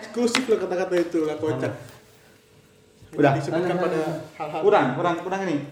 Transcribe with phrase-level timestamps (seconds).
[0.00, 1.72] eksklusif lah kata-kata itu lah kocak
[3.10, 3.32] Udah.
[3.36, 4.00] disebutkan pada
[4.38, 5.66] hal-hal Kurang, kurang, kurang ini.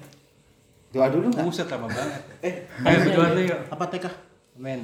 [0.91, 1.45] Doa dulu nggak?
[1.47, 2.23] Buset lama banget.
[2.43, 3.61] eh Ayo berdoa dulu yuk.
[3.71, 4.07] apa TK
[4.59, 4.81] Amin.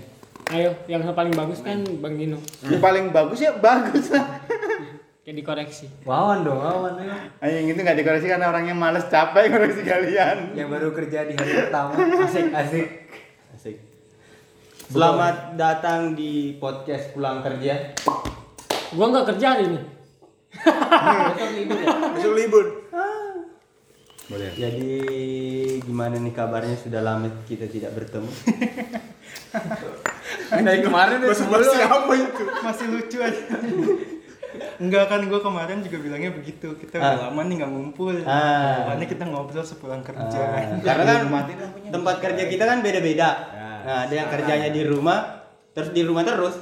[0.53, 2.38] Ayo, yang paling bagus kan Bang Dino.
[2.62, 4.38] Yang paling bagus ya bagus lah.
[5.25, 5.88] Kayak dikoreksi.
[6.04, 7.16] Wawan dong, wawan ayo.
[7.40, 10.52] Ayo yang itu nggak dikoreksi karena orangnya males capek koreksi kalian.
[10.52, 11.96] Yang baru kerja di hari pertama.
[12.22, 12.86] Asik, asik.
[13.56, 13.76] Asik.
[14.84, 17.96] Selamat datang di podcast pulang kerja.
[18.95, 19.80] Gua nggak kerja hari ini.
[20.54, 21.86] Besok libur ya?
[22.14, 22.66] besok libur
[24.25, 24.50] Boleh.
[24.54, 24.93] Jadi
[25.82, 28.30] gimana nih kabarnya sudah lama kita tidak bertemu?
[30.64, 33.42] Dari kemarin Bahasa basi apa itu masih lucu aja.
[34.78, 36.72] Enggak kan gue kemarin juga bilangnya begitu.
[36.72, 37.22] Kita udah Ah.
[37.28, 38.14] lama nih nggak ngumpul.
[38.24, 38.88] Ah.
[38.88, 40.38] Makanya kita ngobrol sepulang kerja.
[40.41, 40.78] Ah.
[40.80, 41.20] Karena kan
[41.91, 43.28] tempat kerja kita kan beda-beda.
[43.84, 45.44] Nah, ada yang kerjanya di rumah,
[45.77, 46.56] terus di rumah terus.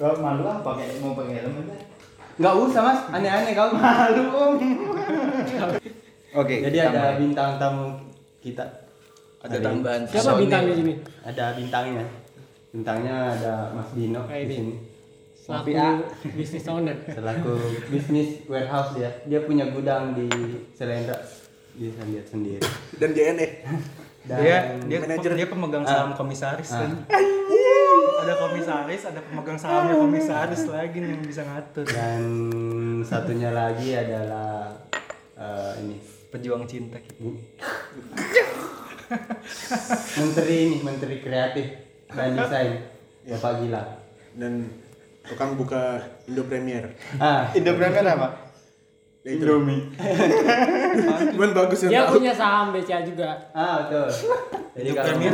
[0.00, 1.76] Oh, malu ah pakai mau pakai helm aja.
[2.40, 3.68] Nggak usah mas, aneh-aneh kau.
[3.76, 4.52] Malu om.
[6.40, 6.56] Oke.
[6.64, 8.00] Jadi ada bintang tamu
[8.40, 8.64] kita.
[9.44, 10.02] Ada Hari tambahan.
[10.08, 10.40] Siapa personil.
[10.40, 10.92] bintang di sini?
[11.20, 12.04] Ada bintangnya.
[12.70, 14.74] Bintangnya ada Mas Dino di sini.
[15.36, 15.72] Selaku
[16.32, 16.96] bisnis owner.
[17.04, 17.52] Selaku
[17.92, 19.10] bisnis warehouse dia.
[19.28, 20.28] Dia punya gudang di
[20.72, 21.20] Selendra.
[21.80, 22.60] Lihat sendiri.
[23.00, 23.46] dan JNE
[24.30, 25.32] Dan Dia dia Manajer.
[25.34, 25.90] dia pemegang Ah.
[25.90, 26.86] saham komisaris Ah.
[26.86, 26.90] kan.
[28.20, 31.82] Ada komisaris, ada pemegang sahamnya komisaris lagi nih yang bisa ngatur.
[31.84, 32.22] dan
[33.02, 34.70] satunya lagi adalah
[35.34, 35.96] eh, ini
[36.30, 37.18] Pejuang cinta kita.
[37.18, 37.42] Bu-
[40.16, 41.66] menteri ini menteri kreatif
[42.06, 42.72] dan desain
[43.26, 43.82] Bapak Gila.
[44.32, 44.70] dan
[45.22, 48.49] tukang buka Indo Premier Ah, Indo Premier apa?
[49.30, 49.44] Ya, itu.
[49.46, 49.82] Indomie.
[51.38, 53.30] cuman bagus Dia yang tahu punya saham BCA juga.
[53.54, 54.06] ah betul.
[54.74, 55.32] Jadi kalau Premier.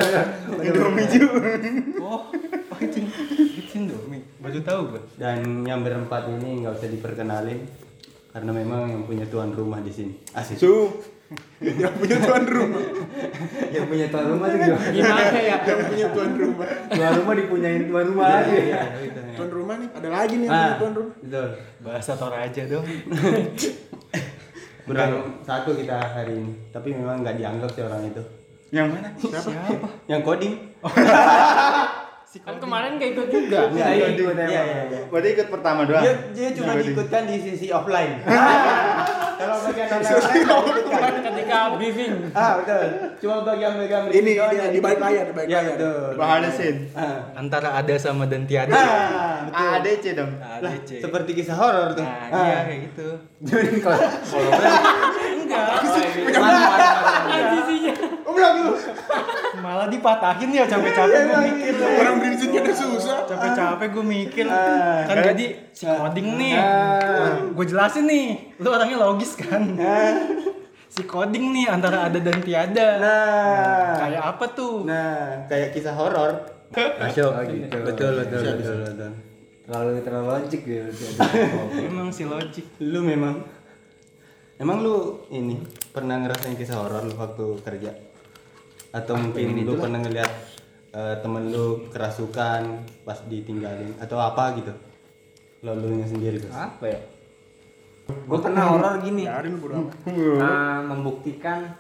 [0.60, 1.38] Indomie juga.
[1.98, 2.98] Oh, oh itu
[3.56, 4.22] itu Indomie.
[4.36, 5.02] Baru tahu gue.
[5.16, 7.60] dan yang berempat ini nggak usah diperkenalin
[8.30, 10.12] karena memang yang punya tuan rumah di sini.
[10.36, 10.60] Asik.
[10.60, 10.92] Su.
[11.82, 12.82] yang punya tuan rumah
[13.74, 14.86] yang punya tuan rumah tuh gimana?
[14.94, 15.56] Gimana ya?
[15.58, 18.52] yang punya tuan rumah Tuan rumah dipunyain tuan rumah aja.
[18.54, 19.20] Iya, gitu.
[19.34, 21.48] tuan rumah nih ada lagi nih yang Ah, punya tuan rumah betul.
[21.82, 22.86] Bahasa Toraja dong.
[24.86, 25.10] Kurang
[25.42, 28.22] satu kita hari ini, tapi memang nggak dianggap sih orang itu.
[28.70, 29.08] Yang mana?
[29.18, 30.54] siapa Yang coding?
[32.42, 33.60] Kan kemarin gak ikut juga.
[33.68, 34.50] Nggak Ikut, ikut, ikut, iya, emang.
[34.50, 35.00] iya, iya.
[35.06, 36.02] Berarti ikut pertama doang.
[36.02, 38.12] Dia, dia cuma Cuma diikutkan di sisi offline.
[39.36, 40.48] Kalau bagian online.
[41.22, 42.12] Ketika briefing.
[42.32, 42.86] Ah betul.
[43.20, 46.08] Cuma bagian-bagian ini doang dia yang di balik layar di balik Iya layar betul.
[46.16, 46.78] Behind scene.
[46.92, 47.18] Ah.
[47.36, 48.72] Antara ada sama dan tiada.
[48.72, 50.32] Ah, ADC dong.
[50.40, 50.88] ADC.
[50.98, 52.02] seperti kisah horor tuh.
[52.02, 52.32] Ah.
[52.42, 53.08] iya kayak gitu.
[53.44, 54.00] Jadi kalau
[55.36, 55.66] Enggak.
[57.46, 57.92] Sisinya.
[58.24, 58.72] Oh, belum lu.
[59.56, 61.74] Malah dipatahin ya capek-capek mikir.
[61.76, 64.44] orang berinsin ada susah Capek-capek gue mikir.
[64.50, 65.06] Ah.
[65.06, 66.54] Kan jadi si coding nih.
[66.58, 67.38] Ah.
[67.54, 68.26] Gue jelasin nih.
[68.58, 69.62] Lu orangnya logis kan.
[70.90, 72.88] Si coding nih antara ada dan tiada.
[72.98, 73.94] Nah.
[74.02, 74.82] Kayak apa tuh?
[74.82, 76.56] Nah, kayak kisah horor.
[76.74, 77.30] Masuk.
[77.30, 77.76] Oh, gitu.
[77.86, 79.10] Betul, betul, betul, betul.
[79.66, 80.84] Terlalu terlalu logik ya.
[81.90, 82.66] Emang si logik.
[82.82, 83.56] lu memang
[84.56, 85.60] Emang lu ini
[85.92, 87.92] pernah ngerasain kisah horor lu waktu kerja?
[88.88, 90.32] Atau mungkin lu pernah ngeliat
[90.96, 92.62] eh, temen lu kerasukan
[93.04, 94.72] pas ditinggalin atau apa gitu?
[95.60, 96.48] Lo lu nya sendiri tuh.
[96.48, 97.00] apa ya
[98.06, 99.26] gue pernah horor gini
[100.38, 101.74] nah, membuktikan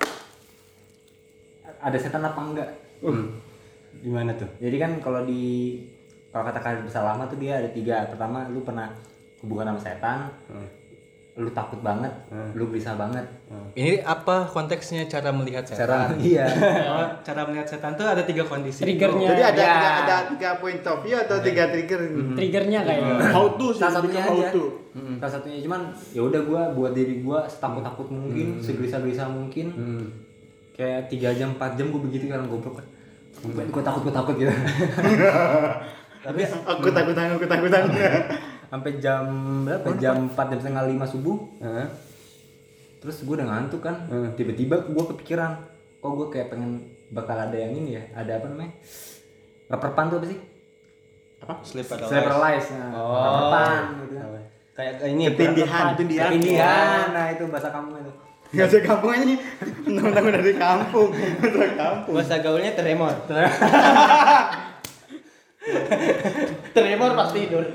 [1.78, 3.28] ada setan apa enggak Hmm.
[4.00, 4.48] Gimana tuh?
[4.56, 5.76] jadi kan kalau di
[6.32, 8.88] kalau kata kalian besar lama tuh dia ada tiga pertama lu pernah
[9.40, 10.66] hubungan sama setan Hmm.
[11.36, 12.48] Lu takut banget Hmm.
[12.52, 13.20] lu gelisah banget
[13.72, 16.16] Ini apa konteksnya cara melihat cara setan?
[16.26, 16.48] iya
[16.88, 18.80] Oh, cara melihat setan tuh ada tiga kondisi.
[18.82, 19.28] Triggernya.
[19.30, 19.68] Jadi ada Ya.
[19.70, 22.00] tiga, ada tiga point of view atau tiga trigger?
[22.32, 23.14] Triggernya kayaknya.
[23.30, 25.80] how to sih salah satunya how aja to Mm, salah satunya cuman
[26.10, 30.04] ya udah gua buat diri gua setakut takut mungkin segelisah gelisah mungkin Hmm.
[30.72, 32.86] kayak tiga jam 4 jam gue begitu kan goblok kan
[33.62, 34.48] gue takut gue takut gitu
[36.18, 37.88] Tapi Aku takut aku takut aku.
[38.66, 39.24] sampai jam
[39.62, 41.86] berapa jam 4 jam setengah lima subuh Hah?
[42.98, 44.34] terus gue udah ngantuk kan Hmm.
[44.34, 45.52] tiba-tiba gue kepikiran
[45.96, 48.72] kok gue kayak pengen bakal ada yang ini ya ada apa namanya
[49.66, 50.40] reperpan tuh apa sih
[51.62, 52.10] Sleep paralysis.
[52.10, 54.14] sleep paralysis nah, reperpan gitu.
[54.16, 54.38] Apa?
[54.72, 55.84] Kayak ini Ketindihan.
[55.94, 58.12] ketindihan ketindihan nah itu bahasa kamu itu
[58.46, 59.38] Nggak usah kampung aja nih.
[59.82, 61.10] Teman-teman dari kampung.
[61.42, 62.14] Usah kampung.
[62.14, 63.10] bahasa gaulnya tremor.
[66.74, 67.64] tremor pas tidur.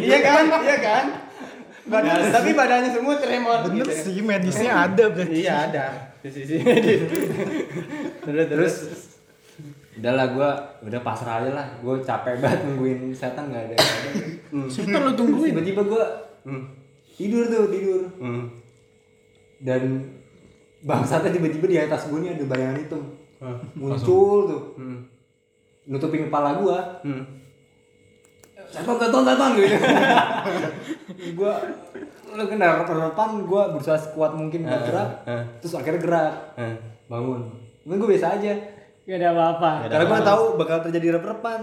[0.00, 0.42] Iya kan?
[0.58, 1.04] Iya kan?
[1.82, 3.66] Badan, tapi badannya semua tremor.
[3.66, 4.10] Bener gitu.
[4.10, 5.36] sih medisnya ada berarti.
[5.38, 5.86] Iya ada
[6.20, 7.00] di sisi medis.
[8.20, 8.74] terus terus
[9.96, 10.48] udahlah gue
[10.86, 14.10] udah pasrah aja lah gue capek banget nungguin setan nggak ada ada.
[14.66, 15.50] Setan lu tungguin.
[15.50, 16.04] tiba-tiba gue
[17.14, 18.52] tidur tuh tidur Hmm.
[19.58, 20.08] dan
[20.80, 23.02] bangsatnya tiba-tiba di atas gue nih ada bayangan hitam
[23.74, 24.62] muncul tuh
[25.90, 27.24] nutupin kepala gue Hmm.
[28.64, 29.76] setan setan setan gitu
[31.36, 31.52] gue
[32.30, 35.42] lu kena harapan gue berusaha sekuat mungkin buat gerak eh.
[35.58, 36.74] terus akhirnya gerak Eh.
[37.06, 37.50] bangun
[37.80, 38.54] Cuman gue biasa aja
[39.02, 39.90] Gak ada apa-apa.
[39.90, 41.60] karena gue tahu bakal terjadi rep-repan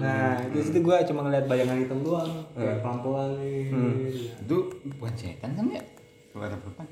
[0.00, 3.36] nah di situ gue cuma ngeliat bayangan hitam doang kayak pelan-pelan
[4.40, 4.56] Itu
[4.94, 5.82] bukan setan kan ya?
[6.32, 6.86] Keluar depan.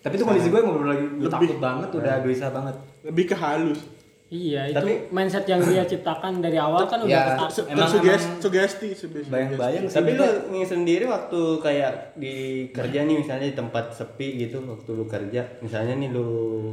[0.00, 3.80] tapi itu kondisi gue ngobrol lagi udah takut banget udah gelisah banget Lebih ke halus.
[4.26, 7.48] Iya, itu Tapi- mindset yang dia ciptakan dari awal kan udah Ya, ketak.
[7.52, 7.92] Se- Emang-
[8.40, 9.28] sugesti, sugesti.
[9.28, 12.34] bayang-bayang sih Tapi lu nih sendiri waktu kayak di
[12.68, 16.26] kerja nih misalnya di tempat sepi gitu waktu lu kerja misalnya nih lu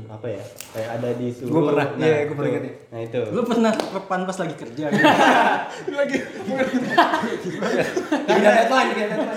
[0.07, 2.61] apa ya kayak ada di suruh Gua pernah, iya, gua pernah ya.
[2.87, 5.05] nah itu Lu pernah repan pas lagi kerja gitu.
[8.23, 9.35] Tiga deadline, tiga deadline.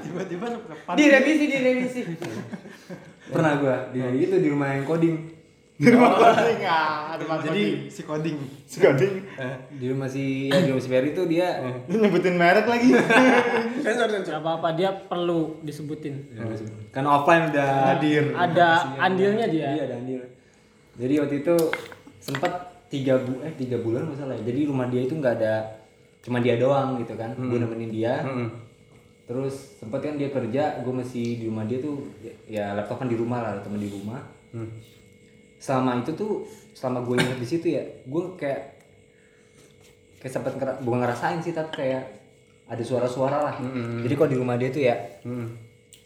[0.00, 0.94] Tiba-tiba repan.
[0.94, 2.00] direvisi direvisi
[3.26, 5.39] pernah gue di itu di rumah yang coding
[5.80, 7.46] Coding ah, ada maksud.
[7.48, 8.36] Jadi si coding.
[8.68, 9.14] coding.
[9.72, 11.56] di rumah si ya, di rumah si Ferry tuh dia
[11.88, 12.92] Lu nyebutin merek lagi.
[13.80, 14.32] Sensor, sensor.
[14.34, 16.20] Gak apa-apa, dia perlu disebutin.
[16.90, 18.68] kan offline udah hadir Ada
[19.00, 19.68] andilnya dia.
[19.72, 20.20] iya ada andil
[20.92, 21.54] jadi waktu itu
[22.18, 22.52] sempat
[22.86, 25.80] tiga bu eh tiga bulan masalah ya jadi rumah dia itu nggak ada
[26.20, 28.50] cuma dia doang gitu kan gue nemenin dia Hmm.
[29.24, 32.04] terus sempet kan dia kerja gue masih di rumah dia tuh
[32.44, 34.66] ya, laptop kan di rumah lah ada temen di rumah Hmm.
[35.60, 36.42] Selama itu tuh
[36.72, 38.80] selama gue ingat di situ ya gue kayak
[40.16, 42.04] kayak sempat ngera, bukan ngerasain sih tapi kayak
[42.64, 43.54] ada suara-suara lah.
[44.00, 45.52] Jadi kalau di rumah dia tuh ya Hmm.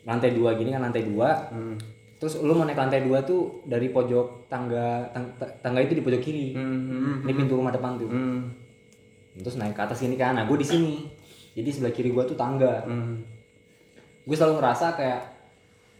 [0.03, 1.51] lantai dua gini kan lantai dua.
[2.17, 6.00] Terus lu mau naik lantai dua tuh dari pojok tangga tang- ta- tangga itu di
[6.00, 6.57] pojok kiri.
[7.21, 8.09] Ini pintu rumah depan tuh.
[8.09, 8.49] Hmm.
[9.35, 10.35] terus naik ke atas ini kan.
[10.35, 10.95] Nah gue di sini.
[11.53, 12.83] Jadi sebelah kiri gue tuh tangga.
[12.83, 13.19] Hmm.
[14.25, 15.21] gue selalu ngerasa kayak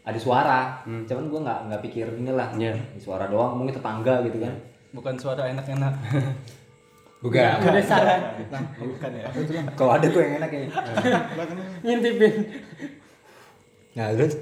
[0.05, 0.61] ada suara.
[0.85, 2.53] Cuman gue nggak nggak pikir inilah.
[2.55, 2.77] Iya.
[2.77, 4.55] Ini suara doang mungkin tetangga gitu kan.
[4.93, 5.95] Bukan suara enak-enak.
[7.25, 7.51] bukan.
[7.65, 8.21] Udah salah.
[8.77, 9.11] Bukan.
[9.17, 9.29] Ya.
[9.75, 10.71] kalau ada gue yang enak kayaknya
[11.81, 12.35] Ngintipin.
[13.97, 14.35] nah terus?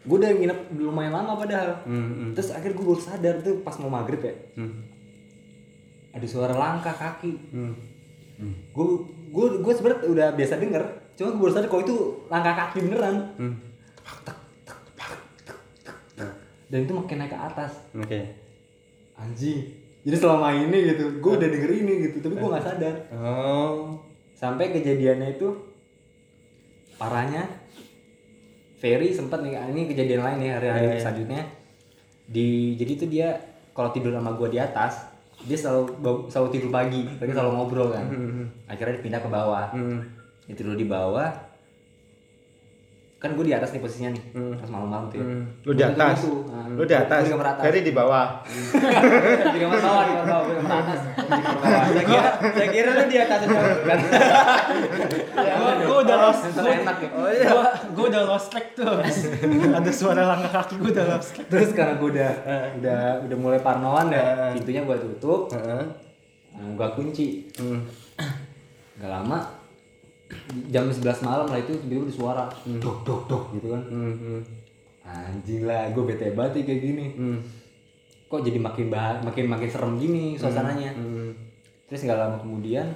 [0.00, 1.84] Gue udah nginep lumayan lama padahal.
[1.84, 2.32] Hmm.
[2.32, 4.34] terus akhirnya gue baru sadar tuh pas mau maghrib ya.
[4.56, 4.88] Hmm.
[6.10, 7.32] ada suara langkah kaki.
[7.52, 7.76] Hmm.
[8.72, 8.86] gue
[9.28, 10.84] gue gue sebenarnya udah biasa denger
[11.20, 11.96] cuma gue baru sadar kalau itu
[12.32, 13.16] langkah kaki beneran.
[13.36, 13.54] Hmm.
[16.70, 17.72] dan itu makin naik ke atas.
[17.92, 18.20] Oke.
[19.12, 19.60] anjing.
[20.00, 22.94] Jadi selama ini gitu gue udah denger ini gitu tapi gue nggak sadar.
[23.12, 24.00] Oh.
[24.32, 25.52] sampai kejadiannya itu
[26.96, 27.44] parahnya
[28.80, 31.02] Ferry sempat nih ini kejadian lain nih hari-hari Iya, iya.
[31.04, 31.42] selanjutnya.
[32.24, 32.48] Di
[32.80, 33.28] jadi itu dia
[33.76, 35.04] kalau tidur sama gue di atas
[35.44, 36.00] dia selalu
[36.32, 38.08] selalu tidur pagi tapi selalu ngobrol kan.
[38.64, 39.68] Akhirnya dia pindah ke bawah
[40.50, 40.52] Hmm.
[40.52, 41.30] dia tidur di bawah
[43.20, 44.24] kan gue di atas nih posisinya nih
[44.56, 45.24] pas malam-malam tuh ya
[45.60, 46.16] Lu di tuh atas.
[46.18, 46.32] gitu.
[46.48, 47.20] Nah, Lu di atas.
[47.20, 48.26] gua di kamar atas Ferry di bawah.
[49.52, 52.30] di kamar bawah di kamar bawah gue di kamar atas di kamar bawah Saya kira,
[52.48, 53.98] saya kira lu di atas kan.
[55.36, 56.42] Gua, gua udah lost.
[56.48, 57.08] Enak ya
[57.44, 58.88] Gua, gua udah lost track tuh.
[59.76, 61.46] Ada suara langkah kaki gua udah lost track.
[61.46, 62.32] terus karena gue udah
[62.80, 64.24] udah udah mulai parnoan ya
[64.56, 65.84] pintunya gue tutup Heeh.
[66.56, 67.84] gue kunci Hmm.
[68.96, 69.59] nggak lama
[70.70, 72.44] jam 11 malam lah itu tiba-tiba ada suara.
[72.66, 73.82] Dok dok dok gitu kan.
[73.86, 74.14] Hmm.
[74.16, 74.42] Hmm.
[75.10, 77.06] anjing lah gue bete banget kayak gini.
[77.18, 77.40] Hmm.
[78.30, 80.94] kok jadi makin bah makin makin serem gini suasananya?
[80.94, 81.34] Hmm.
[81.90, 82.86] terus nggak lama kemudian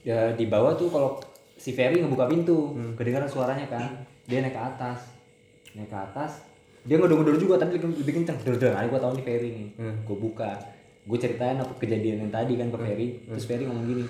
[0.00, 1.20] ya di bawah tuh kalau
[1.60, 3.84] si Ferry ngebuka pintu kedengaran suaranya kan.
[4.24, 4.98] Dia naik ke atas.
[5.76, 6.32] Naik ke atas
[6.86, 8.38] dia ngedor-ngedor juga tapi lebih, lebih kenceng.
[8.46, 9.68] Der der gue tau nih Ferry nih.
[10.06, 10.54] Gue buka
[11.06, 13.08] gue ceritain apa kejadian yang tadi kan ke Ferry.
[13.26, 14.04] Terus Ferry ngomong gini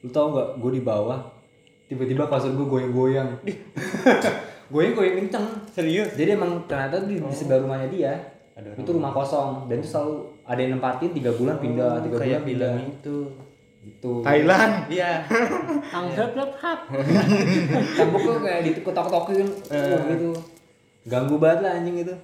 [0.00, 1.20] lu tau nggak gue di bawah
[1.86, 3.30] tiba-tiba kasur gue goyang-goyang
[4.74, 6.10] goyang-goyang kenceng Serius?
[6.18, 8.12] jadi emang ternyata di, di sebelah rumahnya dia
[8.56, 12.42] itu rumah kosong dan itu selalu ada yang nempatin tiga bulan pindah tiga Kayak bulan
[12.48, 13.16] pindah itu.
[13.86, 14.72] gitu Thailand.
[14.90, 15.22] Iya.
[15.94, 16.80] Anggap lep hap.
[17.94, 20.30] tembok tuh kayak diketok-ketokin uh, gitu
[21.06, 22.14] ganggu banget lah anjing itu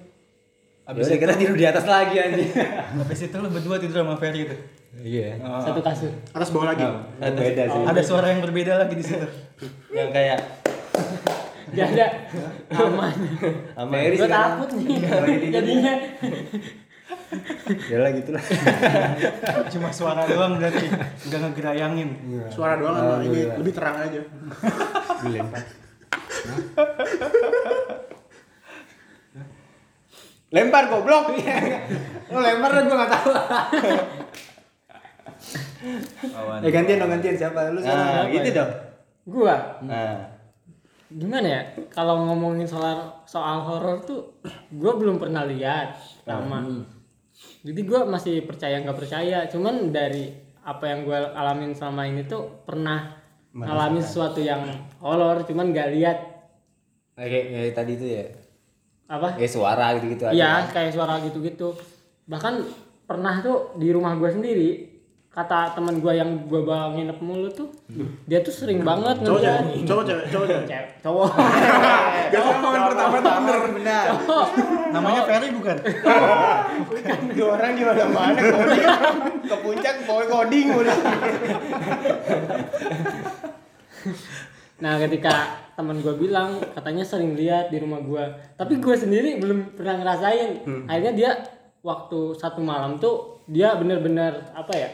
[0.83, 2.51] Abis Abis kira tidur di atas lagi anjing
[2.99, 4.55] Habis itu lu berdua tidur sama Ferry gitu.
[5.01, 6.13] Iya Satu kasur.
[6.35, 6.85] Atas bawah lagi.
[7.17, 9.25] beda sih Ada suara yang berbeda lagi di situ.
[9.89, 10.39] Yang kayak
[11.73, 12.07] Gak ada.
[12.77, 13.15] Aman.
[13.73, 13.99] aman.
[14.13, 14.97] Gue takut nih.
[15.49, 15.93] Jadinya.
[17.89, 18.43] ya lah gitu lah
[19.73, 20.85] Cuma suara doang berarti
[21.29, 22.09] nggak ngegerayangin.
[22.53, 24.21] Suara doang sama ini lebih terang aja.
[25.25, 25.61] dilempar.
[30.53, 31.33] lempar goblok
[32.33, 33.31] Lo lempar gue gak tahu.
[36.63, 37.69] Eh gantian dong gantian siapa?
[37.69, 38.31] Lu Nah, sekarang.
[38.31, 38.71] gitu dong.
[39.23, 40.19] Gua Nah,
[41.09, 41.61] gimana ya?
[41.89, 44.39] Kalau ngomongin soal soal horor tuh
[44.71, 46.63] gua belum pernah lihat sama.
[47.63, 49.47] Jadi gua masih percaya nggak percaya.
[49.47, 50.31] Cuman dari
[50.63, 53.19] apa yang gua alamin selama ini tuh pernah
[53.53, 54.63] ngalamin sesuatu yang
[54.97, 56.17] horor cuman nggak lihat
[57.13, 58.25] Kayak kayak tadi itu ya.
[59.05, 60.33] apa Kayak suara gitu-gitu aja.
[60.33, 61.77] Iya, kayak suara gitu-gitu.
[62.25, 62.53] Bahkan
[63.05, 64.92] pernah tuh di rumah gue sendiri,
[65.33, 67.65] kata teman gue yang gue bawa nginep mulu tuh,
[68.29, 70.65] dia tuh sering banget Cowok cewek, cowok cewek, cowok cewek.
[70.69, 71.29] Cewek, cowok.
[72.61, 73.57] Momen pertama tuh bener.
[73.73, 74.05] benar.
[74.93, 75.77] Namanya Ferry bukan?
[77.33, 78.85] dua orang di mana-mana coding.
[79.49, 80.97] Ke puncak bawa coding udah.
[84.85, 85.33] Nah, ketika
[85.73, 88.23] teman gue bilang katanya sering lihat di rumah gue,
[88.53, 90.61] tapi gue sendiri belum pernah ngerasain.
[90.85, 91.31] Akhirnya dia
[91.81, 94.89] waktu satu malam tuh dia bener-bener apa ya?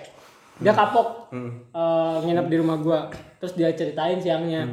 [0.59, 1.31] Dia kapok.
[1.31, 2.99] Eh, nginep di rumah gue.
[3.39, 4.67] Terus dia ceritain siangnya.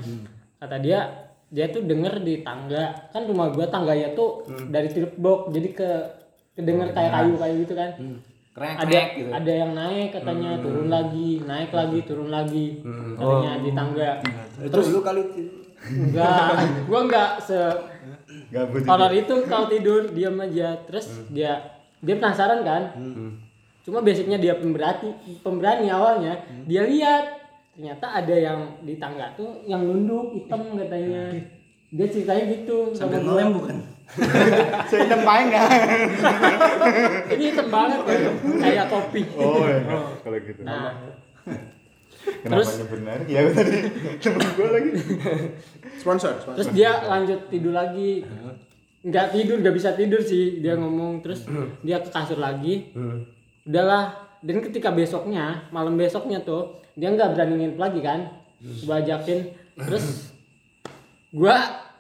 [0.59, 1.07] Kata dia
[1.47, 3.11] dia tuh denger di tangga.
[3.15, 5.91] Kan rumah gue tangganya tuh dari box jadi ke
[6.57, 7.91] kedenger kayak kayu-kayu gitu kan.
[8.57, 9.29] Keren ada gitu.
[9.37, 12.81] ada yang naik katanya turun lagi naik lagi turun lagi
[13.21, 14.11] katanya di tangga.
[14.57, 15.23] Terus lu kali
[15.87, 16.57] enggak
[16.89, 17.61] gua enggak se
[18.89, 20.73] horor itu kalau tidur diam aja.
[20.89, 21.69] Terus dia
[22.01, 22.83] dia penasaran kan
[23.87, 26.35] cuma basicnya dia pemberani pemberani awalnya
[26.67, 27.25] dia lihat
[27.71, 31.31] ternyata ada yang di tangga tuh yang nunduk hitam katanya
[31.87, 33.27] dia ceritanya gitu Sambil gua.
[33.31, 33.77] ngelem bukan?
[34.91, 35.67] Sehitam paling enggak?
[37.33, 38.19] ini hitam banget kan
[38.59, 39.79] kayak kopi Oh, ya.
[40.19, 40.61] Kalau gitu.
[40.63, 40.95] nah
[42.43, 43.27] Kenapa terus- merek?
[43.29, 43.87] Ya tadi
[44.19, 44.91] temen gue lagi.
[45.97, 46.55] Sponsor, sponsor.
[46.59, 48.27] terus dia lanjut tidur lagi
[49.01, 51.47] nggak tidur nggak bisa tidur sih dia ngomong terus
[51.81, 52.91] dia ke kasur lagi
[53.67, 54.05] udahlah.
[54.41, 58.21] Dan ketika besoknya malam besoknya tuh dia nggak berani nginep lagi kan?
[58.87, 59.53] Gua ajakin.
[59.77, 60.33] Terus
[61.35, 61.57] gua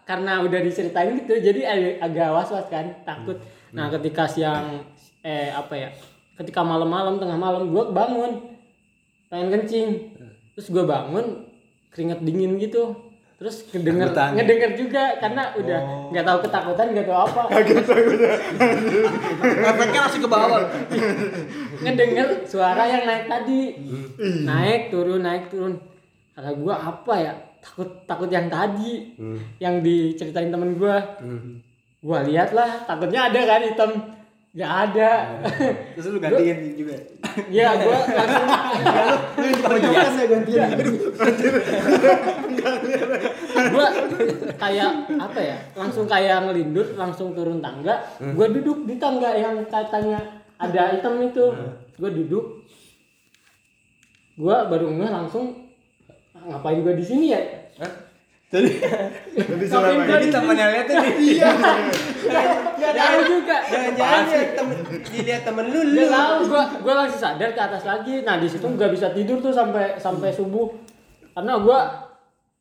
[0.07, 3.43] karena udah diceritain gitu jadi ag- agak was was kan takut.
[3.75, 4.87] Nah ketika siang
[5.21, 5.91] eh apa ya
[6.39, 8.55] ketika malam-malam tengah malam gua bangun.
[9.27, 9.89] Pengen kencing.
[10.55, 11.51] Terus gua bangun
[11.91, 13.06] keringet dingin gitu
[13.37, 17.43] terus kedenger ngedenger juga karena udah nggak tahu ketakutan nggak tahu apa.
[19.61, 20.65] Efeknya langsung ke bawah.
[21.85, 23.77] ngedenger suara yang naik tadi.
[24.49, 25.77] Naik turun naik turun.
[26.33, 27.33] Kata gua apa ya?
[27.61, 29.13] Takut takut yang tadi
[29.61, 30.97] yang diceritain temen gua.
[32.01, 33.91] Gua lihat lah takutnya ada kan hitam
[34.57, 35.11] nggak ada.
[35.95, 36.97] Terus lu gantiin juga.
[37.53, 38.49] ya gua langsung
[43.69, 43.87] gua
[44.57, 48.01] kayak apa ya langsung kayak ngelindur langsung turun tangga.
[48.33, 51.53] Gua duduk di tangga yang katanya ada hitam itu.
[52.01, 52.65] Gua duduk.
[54.41, 55.69] Gua baru ngeh langsung
[56.33, 57.41] ngapain gua di sini ya
[58.47, 58.71] Jadi
[59.67, 61.51] ngapain gua di sini temennya lihat tuh iya.
[62.79, 66.03] nggak tahu juga Jangan-jangan dia temen dilihat temen lu lu.
[66.07, 68.23] Tahu, gua gua langsung sadar ke atas lagi.
[68.23, 70.71] Nah di situ nggak bisa tidur tuh sampai sampai subuh,
[71.35, 71.79] karena gua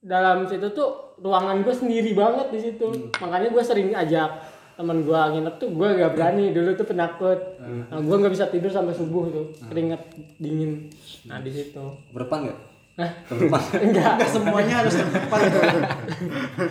[0.02, 3.14] dalam situ tuh ruangan gua sendiri banget di situ.
[3.22, 4.30] Makanya gua sering ajak
[4.76, 7.40] teman gua nginep tuh gua gak berani dulu tuh penakut.
[7.62, 10.02] Nah, gua nggak bisa tidur sampai subuh tuh, keringet
[10.42, 10.90] dingin.
[11.30, 11.86] Nah di situ.
[12.10, 12.75] Berdepan enggak?
[12.96, 13.12] Hah?
[13.28, 13.60] Berdepan.
[13.92, 14.24] Enggak.
[14.32, 15.40] Semuanya harus tepat.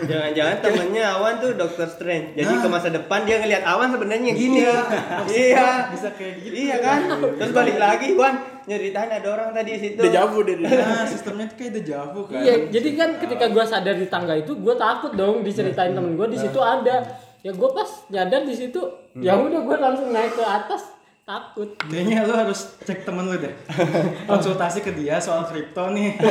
[0.09, 2.33] Jangan-jangan temennya Awan tuh Doctor Strange.
[2.33, 4.65] Jadi ke masa depan dia ngelihat Awan sebenarnya gini.
[5.29, 5.93] Iya.
[5.93, 6.53] Bisa kayak gitu.
[6.65, 6.99] Iya kan?
[7.37, 8.41] Terus balik lagi, Wan.
[8.65, 10.01] Nyeritain ada orang tadi di situ.
[10.01, 10.65] Udah javu deh dia.
[10.73, 12.41] Nah, sistemnya tuh kayak dejavu kan.
[12.41, 16.25] Iya, jadi kan ketika gua sadar di tangga itu, gua takut dong diceritain temen gua
[16.25, 17.05] di situ ada.
[17.45, 18.81] Ya gua pas nyadar di situ,
[19.21, 20.94] ya udah gua langsung naik ke atas,
[21.25, 21.73] takut.
[21.89, 23.49] Kayaknya lu harus cek temen lu deh.
[24.29, 26.13] Konsultasi ke dia soal kripto nih.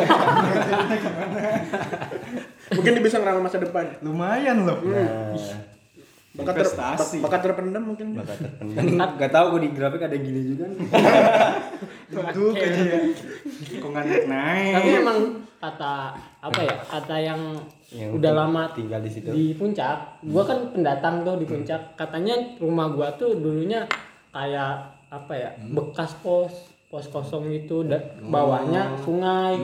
[2.78, 3.90] Mungkin dia bisa ngeramal masa depan.
[4.06, 4.78] Lumayan loh.
[6.34, 7.22] Bakat, ter, Investasi.
[7.22, 8.18] bakat terpendam mungkin.
[8.18, 8.82] Bakat terpendam.
[9.14, 10.66] Enggak tahu gua di grafik ada gini juga.
[12.34, 12.98] Tuh kayaknya.
[13.78, 14.74] Kok nggak naik naik.
[14.74, 15.18] Tapi emang
[15.62, 15.94] kata
[16.42, 16.76] apa ya?
[16.90, 17.40] Kata yang,
[17.94, 19.30] Yang udah lama tinggal di situ.
[19.30, 20.26] di puncak.
[20.26, 21.94] Gua kan pendatang tuh di puncak.
[21.94, 23.86] Katanya rumah gua tuh dulunya
[24.34, 24.74] kayak
[25.08, 25.50] apa ya?
[25.62, 26.50] Bekas pos,
[26.90, 27.86] pos kosong gitu.
[27.86, 29.54] Da- bawahnya sungai.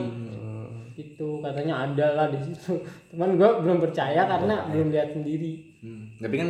[0.93, 2.79] Itu katanya ada lah di situ.
[3.11, 5.59] Cuman gua belum percaya karena belum lihat sendiri.
[5.81, 6.15] Hmm.
[6.17, 6.49] Tapi kan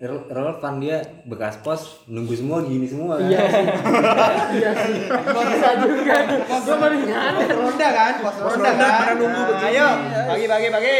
[0.00, 3.28] rel- relevan dia bekas pos nunggu semua gini semua kan.
[3.28, 3.66] Iya sih.
[4.56, 4.98] Iya sih.
[5.30, 6.16] Bisa juga.
[6.42, 7.48] Gua baru nyadar.
[7.50, 8.12] Ronda kan?
[8.18, 9.14] Pos ronda kan?
[9.14, 9.86] Nah, Ayo,
[10.26, 10.98] bagi bagi bagi.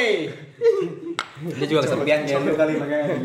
[1.41, 3.17] Dia juga kesepian ya kali makanya.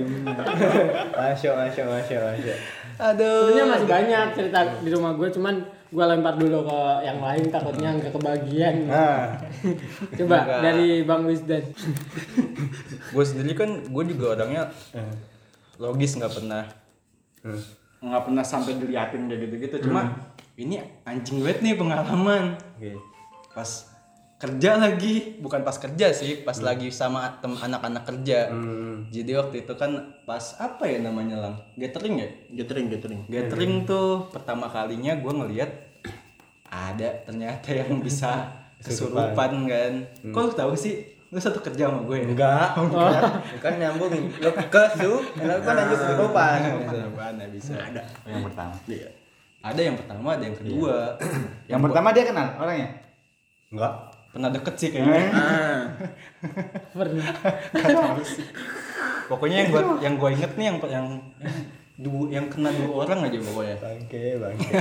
[1.20, 2.58] Masuk, masuk, masuk, masuk.
[2.96, 3.52] Aduh.
[3.52, 5.56] Sebenarnya masih banyak cerita di rumah gue, cuman
[5.92, 8.76] gue lempar dulu ke yang lain takutnya nggak kebagian.
[8.88, 9.40] Nah,
[10.20, 10.60] Coba Enggak.
[10.64, 11.64] dari Bang Wisdan.
[13.16, 14.68] gue sendiri kan gue juga orangnya
[15.80, 16.64] logis nggak pernah
[18.02, 20.14] nggak pernah sampai diliatin kayak gitu gitu cuma
[20.56, 22.56] ini anjing banget nih pengalaman
[23.52, 23.95] pas
[24.46, 25.42] kerja lagi.
[25.42, 28.54] Bukan pas kerja sih pas lagi sama tem anak-anak kerja.
[29.10, 31.56] Jadi waktu itu kan pas apa ya namanya lang?
[31.74, 32.30] Gathering ya?
[32.62, 33.22] Gathering, gathering.
[33.26, 35.72] gathering tuh pertama kalinya gue ngelihat
[36.70, 38.54] ada ternyata yang bisa
[38.86, 39.94] kesurupan kan.
[40.30, 41.16] Kok lu tahu sih?
[41.34, 42.28] Lu satu kerja sama gue ya?
[42.32, 42.70] Enggak,
[43.58, 44.14] bukan nyambung.
[44.40, 45.12] Lo ke su,
[45.42, 45.98] lo kan lanjut.
[46.00, 46.60] Kesurupan.
[47.42, 48.02] Ya bisa ada.
[48.30, 48.76] Yang pertama.
[48.86, 49.10] Iya.
[49.66, 51.18] ada yang pertama ada yang kedua.
[51.66, 52.90] Yang pertama dia kenal orangnya.
[53.74, 54.15] Enggak.
[54.36, 55.32] Pernah deket sih kayaknya.
[55.32, 55.82] Ah,
[56.92, 57.32] Pernah.
[59.32, 61.08] pokoknya yang gua yang gua inget nih yang yang
[61.96, 63.76] dua yang kena dua orang aja pokoknya.
[63.80, 64.72] Bangke, bangke.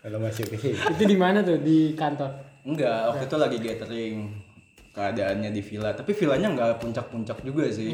[0.00, 0.80] Kalau masih ke sini.
[0.80, 1.60] Itu di mana tuh?
[1.60, 2.48] Di kantor?
[2.64, 4.16] enggak waktu itu lagi gathering.
[4.96, 5.92] Keadaannya di villa.
[5.92, 7.92] Tapi villanya nggak puncak-puncak juga sih.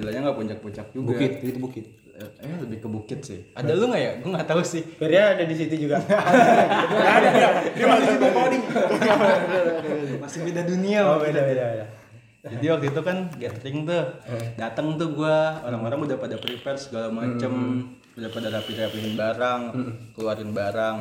[0.00, 1.12] Villanya nggak puncak-puncak juga.
[1.12, 1.86] Bukit, itu bukit.
[2.20, 3.40] Eh lebih ke bukit sih.
[3.52, 4.12] Ada lu nggak ya?
[4.18, 4.82] Gue nggak tahu sih.
[4.96, 5.96] Feria ada di situ juga.
[7.76, 8.62] dia masih sibuk coding.
[10.18, 11.48] masih beda dunia Oh, waktu beda itu.
[11.50, 11.86] beda beda.
[12.40, 14.04] jadi waktu itu kan gathering tuh
[14.56, 17.52] datang tuh gua orang-orang udah pada prepare segala macem.
[18.16, 19.62] Udah pada rapi-rapiin barang
[20.12, 20.96] keluarin barang.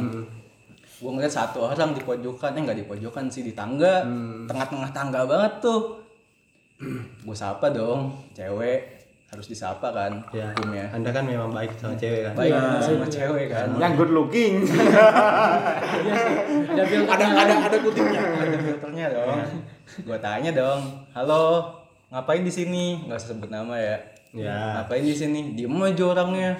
[0.99, 4.03] Gua ngeliat satu orang di pojokan eh nggak di pojokan sih di tangga.
[4.45, 6.03] Tengah-tengah tangga banget tuh.
[7.23, 8.98] Gua sapa dong cewek
[9.29, 10.49] harus disapa kan Ya.
[10.49, 10.85] hukumnya.
[10.89, 12.33] Anda kan memang baik sama cewek kan.
[12.33, 13.67] baik sama cewek kan.
[13.77, 14.53] Yang good looking.
[16.69, 18.21] Ada filter Ada ada ada kutipnya.
[18.21, 19.37] ada filternya dong.
[20.01, 20.79] Gua tanya dong
[21.11, 21.65] halo
[22.09, 23.05] ngapain di sini?
[23.05, 23.95] Nggak usah sebut nama ya.
[24.31, 24.81] Ya.
[24.81, 25.53] ngapain di sini?
[25.53, 26.51] Diem aja orangnya.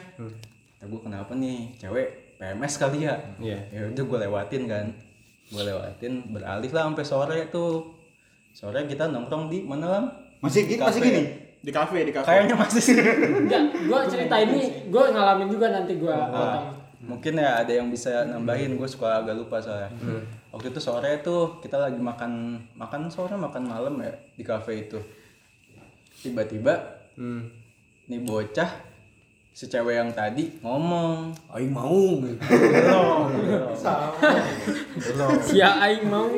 [0.77, 1.73] Kata gue kenapa nih?
[1.75, 2.07] Cewek
[2.37, 3.13] PMS kali ya?
[3.37, 3.57] Iya.
[3.69, 4.85] ya udah gue lewatin kan.
[5.49, 7.85] Gue lewatin beralih lah sampai sore tuh.
[8.51, 10.03] Sore kita nongkrong di mana lah
[10.39, 11.21] Masih gini, masih gini.
[11.59, 12.23] Di kafe, di kafe.
[12.25, 16.67] kayaknya masih sih Enggak, gua cerita ini gua ngalamin juga nanti gua potong.
[17.01, 19.87] mungkin ya ada yang bisa nambahin gue suka agak lupa soalnya
[20.49, 22.31] waktu itu sore tuh kita lagi makan
[22.73, 24.99] makan sore makan malam ya di kafe itu
[26.17, 26.75] tiba-tiba
[27.15, 27.51] Hmm.
[28.05, 28.67] nih bocah
[29.49, 32.39] si cewek yang tadi ngomong Aing mau gitu.
[32.39, 33.27] belum
[34.95, 35.29] belum.
[35.41, 36.31] Sia aing mau.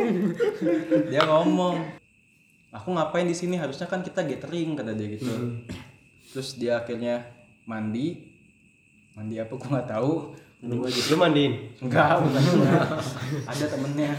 [1.03, 2.00] dia ngomong
[2.71, 3.59] aku ngapain di sini?
[3.59, 5.31] Harusnya kan kita gathering kata dia gitu.
[6.31, 7.27] Terus dia akhirnya
[7.67, 8.31] mandi.
[9.13, 9.53] Mandi apa?
[9.59, 10.13] Gua nggak tahu.
[10.61, 11.73] Lu mandiin.
[11.81, 12.81] enggak bukan gua.
[13.51, 14.13] ada temennya.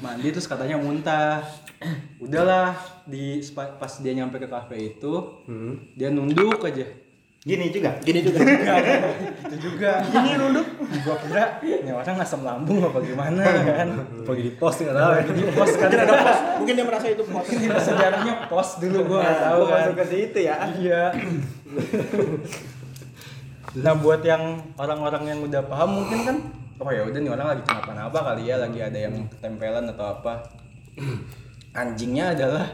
[0.00, 1.44] Mandi terus katanya muntah.
[2.22, 5.42] Udahlah di pas dia nyampe ke kafe itu
[5.98, 6.86] dia nunduk aja
[7.42, 7.90] Gini juga.
[8.06, 8.38] Gini juga.
[9.52, 10.64] itu juga ini nunduk
[11.04, 13.42] gua kira ini orang asam lambung apa gimana
[13.82, 13.88] kan
[14.24, 15.12] Pagi di post nggak tahu.
[15.34, 16.38] di pos kan Mungkin ada pos.
[16.62, 17.44] Mungkin dia merasa itu pos.
[17.52, 20.56] mungkin sejarahnya pos dulu gua nggak tahu Gua kan masuk ke situ ya.
[20.72, 21.02] Iya.
[23.72, 24.42] nah buat yang
[24.76, 26.36] orang-orang yang udah paham mungkin kan
[26.78, 30.44] oh ya udah nih orang lagi kenapa-napa kali ya lagi ada yang ketempelan atau apa
[31.72, 32.68] anjingnya adalah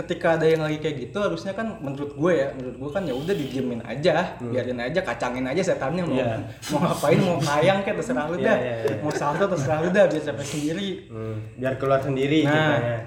[0.00, 3.12] ketika ada yang lagi kayak gitu harusnya kan menurut gue ya menurut gue kan ya
[3.12, 6.36] udah didiemin aja biarin aja kacangin aja setannya mau Iya.
[6.70, 8.94] mau ngapain mau kayang kayak terserah lu Iya, dah iya, iya.
[8.98, 11.36] mau salto terserah lu dah biar capek sendiri Hmm.
[11.54, 12.50] Biar keluar sendiri Nah.
[12.50, 12.98] ceritanya.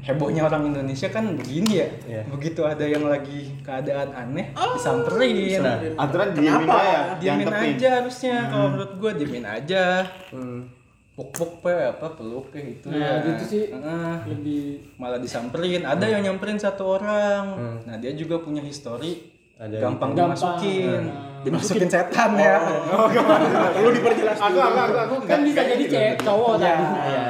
[0.00, 2.22] hebohnya orang Indonesia kan begini ya Iya.
[2.28, 5.60] begitu ada yang lagi keadaan aneh disamperin
[5.94, 6.80] Aturan diemin Kenapa?
[6.80, 7.00] aja.
[7.18, 10.64] diemin aja harusnya kalau menurut gua diemin aja Hmm.
[11.18, 13.64] Puk puk pe apa peluk kayak gitu Nah, ya gitu sih.
[13.68, 14.14] Heeh.
[14.28, 14.62] Lebih
[14.94, 20.30] malah disamperin ada yang nyamperin satu orang nah dia juga punya histori Ada gampang Gampang.
[20.30, 21.42] dimasukin Nah.
[21.42, 22.54] dimasukin setan ya
[23.74, 24.38] Perlu diperjelas.
[24.38, 26.84] Aku aku aku aku kan bisa jadi cewek cowok tadi.
[26.86, 27.26] Iya.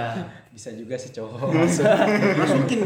[0.58, 1.86] Bisa juga sih cowok masuk
[2.42, 2.82] Masukin.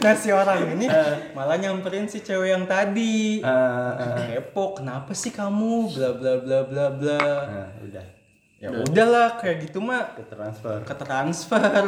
[0.00, 0.90] nah si orang ini
[1.30, 4.18] malah nyamperin si cewek yang tadi Ah, ah.
[4.18, 8.06] kepo kenapa sih kamu bla bla bla bla bla Nah, udah.
[8.58, 10.76] ya udahlah kayak gitu mah Ke transfer.
[10.82, 11.82] ke transfer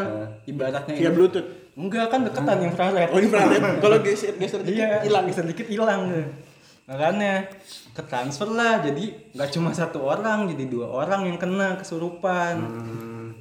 [0.47, 1.49] ibaratnya Via ini- Bluetooth.
[1.75, 3.83] enggak kan deketan infrared Oh, ini pernah lihat.
[3.83, 5.27] Kalau geser geser dikit iya hilang.
[5.27, 6.03] hilang sedikit hilang
[6.87, 7.51] makanya
[7.93, 8.81] ke transfer lah.
[8.81, 12.57] Jadi nggak cuma satu orang jadi dua orang yang kena kesurupan.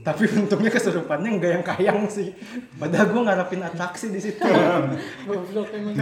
[0.06, 2.30] Tapi untungnya kesurupannya nggak yang kayang sih.
[2.78, 4.38] Padahal gue ngarepin atraksi di situ.
[5.26, 5.98] Goblok emang.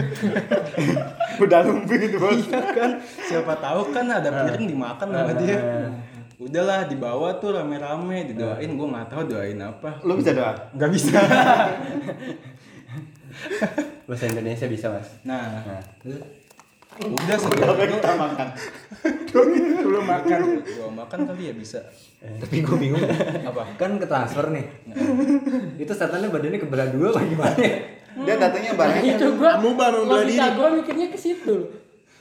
[1.44, 2.36] Udah lumpuh itu bos.
[2.36, 2.90] iya kan?
[3.00, 5.88] Siapa tahu kan ada piring dimakan sama dia.
[6.36, 8.76] Udahlah dibawa tuh rame-rame didoain.
[8.76, 9.96] Gue nggak tahu doain apa.
[10.04, 10.52] Lu bisa doa.
[10.76, 11.20] nggak bisa.
[14.04, 15.08] Bahasa Indonesia bisa mas.
[15.24, 15.80] Nah, Nah,
[17.02, 18.48] udah itu kita makan
[19.84, 20.38] belum makan.
[20.64, 21.80] Gua makan kali ya bisa.
[22.24, 23.04] Tapi gue bingung.
[23.50, 23.76] Apa?
[23.76, 24.64] Kan ke transfer nih.
[25.82, 27.56] itu setannya badannya kebelah dua apa gimana?
[27.60, 27.76] ya?
[28.14, 30.54] dia datangnya banyak itu gua Amuba memang bela logika diri.
[30.54, 31.56] gua mikirnya ke situ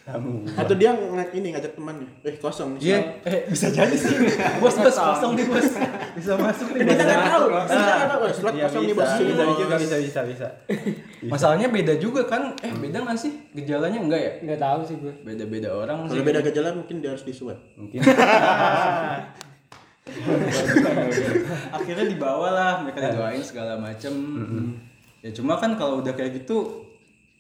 [0.04, 2.04] Atau dia ng- ini ngajak temannya.
[2.28, 2.92] Eh kosong nih.
[2.92, 4.12] Iya, eh bisa jadi sih.
[4.60, 5.64] Bos bos kosong nih bos.
[6.20, 6.84] Bisa masuk nih.
[6.84, 7.46] Kita nggak tahu.
[7.50, 7.64] Ah.
[7.64, 8.24] Kita nggak tahu.
[8.36, 9.12] Slot Iya, kosong nih bisa, bos.
[9.16, 9.56] bisa, bisa, bos.
[9.56, 10.48] juga, bisa, bisa, bisa.
[11.24, 12.52] Masalahnya beda juga kan?
[12.60, 14.32] Eh beda nggak sih gejalanya enggak ya?
[14.44, 16.20] nggak tahu sih gua Beda-beda orang sih.
[16.20, 17.56] Kalau beda gejala mungkin dia harus disuap.
[17.80, 18.04] Mungkin.
[21.74, 24.12] Akhirnya dibawa lah, mereka didoain segala macem.
[25.24, 26.83] Ya cuma kan kalau udah kayak gitu,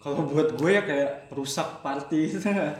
[0.03, 2.27] kalau buat gue ya kayak perusak party.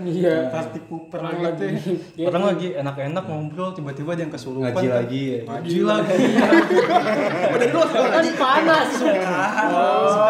[0.03, 0.47] Iya.
[0.53, 1.47] party puper Orang gitu.
[1.47, 2.25] lagi- ya.
[2.27, 4.75] Orang lagi enak-enak ngobrol, tiba-tiba dia yang kesurupan.
[4.75, 4.95] Ngaji kan.
[4.99, 5.39] lagi ya.
[5.47, 6.23] Ngaji lagi.
[8.11, 9.39] kan panas suka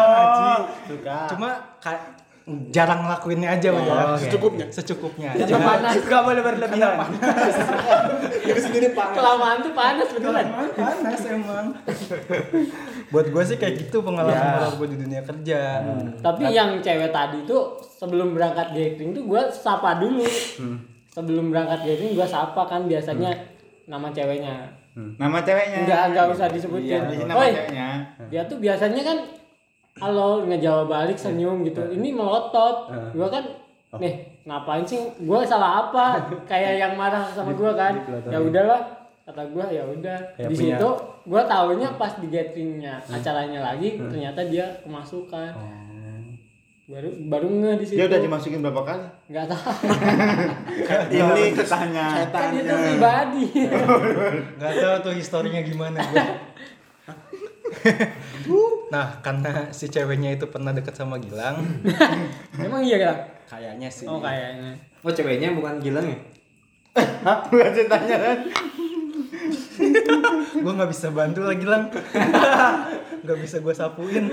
[0.06, 0.50] ngaji.
[0.86, 1.18] Suka.
[1.34, 1.48] Cuma
[2.68, 4.14] jarang ngelakuinnya aja udah.
[4.14, 4.68] Secukupnya.
[4.68, 5.32] Secukupnya.
[5.32, 6.92] Karena panas Gak boleh berlebihan.
[8.44, 9.16] Jadi sendiri panas.
[9.16, 11.66] kelamaan tuh panas beneran panas emang.
[13.12, 15.60] Buat gue sih kayak gitu pengalaman horor gue di dunia kerja.
[16.18, 20.24] tapi yang cewek tadi tuh sebelum berangkat gathering tuh gua sapa dulu
[21.08, 23.30] sebelum berangkat gathering gua sapa kan biasanya
[23.84, 24.68] nama ceweknya
[25.16, 27.88] nama ceweknya enggak enggak usah disebutin Iya, nama Woi, ceweknya
[28.28, 29.18] dia tuh biasanya kan
[29.94, 31.78] halo ngejawab balik senyum gitu.
[31.86, 32.90] Ini melotot.
[33.14, 33.44] gua kan
[34.02, 34.98] nih ngapain sih?
[35.22, 36.18] Gua salah apa?
[36.50, 37.94] Kayak yang marah sama gua kan.
[38.26, 38.82] ya udahlah
[39.22, 40.18] kata gua ya udah.
[40.34, 40.90] Di punya- situ
[41.24, 45.54] gua taunya pas di gatheringnya acaranya lagi ternyata dia kemasukan.
[46.84, 49.06] Baru baru nge di situ dia udah dimasukin berapa kali?
[49.32, 49.72] Nggak tahu.
[51.16, 53.44] Ini ketanya kan itu pribadi.
[54.60, 56.26] Gak tahu tuh historinya gimana gue.
[58.94, 61.58] nah, karena si ceweknya itu pernah deket sama Gilang,
[62.62, 63.16] emang iya kan
[63.50, 64.06] kayaknya sih.
[64.06, 66.18] oh kayaknya Oh ceweknya bukan Gilang ya?
[67.26, 67.44] Hah?
[67.50, 68.38] bukan cintanya kan
[70.54, 71.84] gue nggak bisa bantu lah Gilang.
[73.24, 74.28] Gak bisa gue sapuin.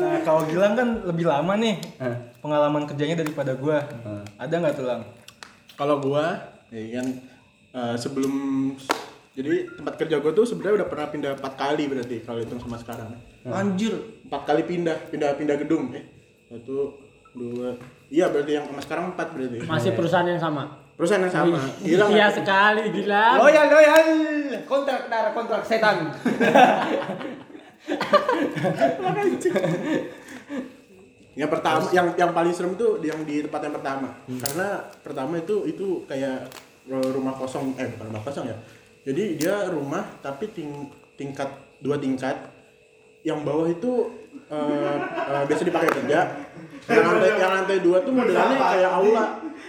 [0.00, 1.76] nah, kalau Gilang kan lebih lama nih
[2.40, 3.78] pengalaman kerjanya daripada gue.
[4.40, 5.04] Ada nggak tuh Lang?
[5.76, 6.36] Kalau gua,
[6.72, 7.06] ya kan
[7.72, 8.34] eh, sebelum
[9.32, 12.76] jadi tempat kerja gua tuh sebenarnya udah pernah pindah empat kali berarti kalau hitung sama
[12.76, 13.16] sekarang.
[13.48, 13.96] Anjir,
[14.28, 15.88] empat kali pindah, pindah pindah gedung.
[15.96, 16.04] Eh,
[16.52, 17.00] satu,
[17.32, 17.72] dua,
[18.12, 19.64] iya berarti yang sama sekarang empat berarti.
[19.64, 21.58] masih perusahaan yang sama Perusahaan yang sama.
[21.80, 24.06] Gila iya sekali gila Loyal, loyal.
[24.68, 26.12] Kontrak darah, kontrak setan.
[31.32, 34.08] Yang pertama, yang yang paling serem tuh yang di tempat yang pertama.
[34.28, 34.68] Karena
[35.00, 36.52] pertama itu itu kayak
[36.86, 38.56] rumah kosong, eh bukan rumah kosong ya.
[39.02, 42.36] Jadi dia rumah tapi ting- tingkat dua tingkat.
[43.22, 43.92] Yang bawah itu
[44.48, 46.20] eh, eh, biasa dipakai kerja.
[46.84, 49.24] Yang lantai yang lantai dua tuh modelannya kayak aula.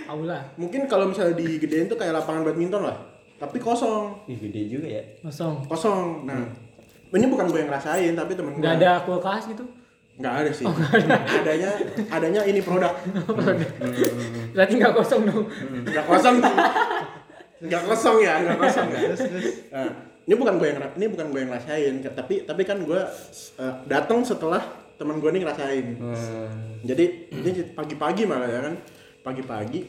[0.05, 2.97] aula Mungkin kalau misalnya digedein tuh kayak lapangan badminton lah.
[3.35, 5.03] Tapi kosong, Ih, gede juga ya.
[5.19, 6.23] kosong kosong.
[6.23, 6.47] Nah,
[7.11, 8.61] ini bukan gue yang ngerasain tapi temen gue.
[8.61, 9.61] nggak ada kulkas gitu
[10.13, 10.65] Nggak ada sih.
[11.35, 11.69] adanya
[12.07, 12.93] adanya ini produk.
[14.53, 15.45] berarti nggak kosong dong
[15.83, 16.35] nggak kosong
[17.63, 18.99] nggak kosong ya nggak kosong ya.
[19.71, 19.89] Nah,
[20.27, 23.01] ini bukan gue yang ini bukan gue yang ngerasain tapi tapi kan gue
[23.59, 24.59] uh, datang setelah
[24.99, 25.85] teman gue ini ngerasain.
[26.83, 28.75] Jadi ini pagi-pagi malah ya kan.
[29.23, 29.79] Pagi-pagi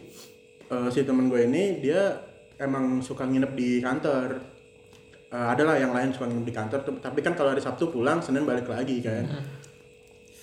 [0.70, 2.14] uh, si teman gue ini dia
[2.62, 4.54] emang suka nginep di kantor.
[5.34, 8.46] Uh, adalah yang lain suka nginep di kantor tapi kan kalau hari Sabtu pulang Senin
[8.46, 9.26] balik lagi kan.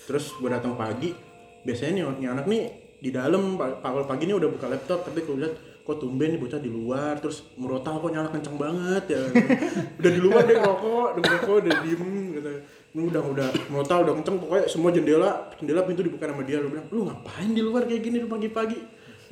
[0.04, 1.16] Terus gue datang pagi
[1.64, 2.62] biasanya nih, nih anak nih
[3.02, 6.38] di dalam pa- awal pagi ini udah buka laptop tapi gue lihat kok tumben nih
[6.38, 9.22] bocah di luar terus merotal kok nyala kenceng banget ya.
[9.98, 12.04] Udah di luar dia ngerokok dia ngerokok udah diem
[12.38, 12.50] gitu.
[12.92, 16.70] Ini udah udah merotal udah kenceng pokoknya semua jendela jendela pintu dibuka sama dia lu
[16.70, 18.78] bilang lu ngapain di luar kayak gini lu pagi-pagi?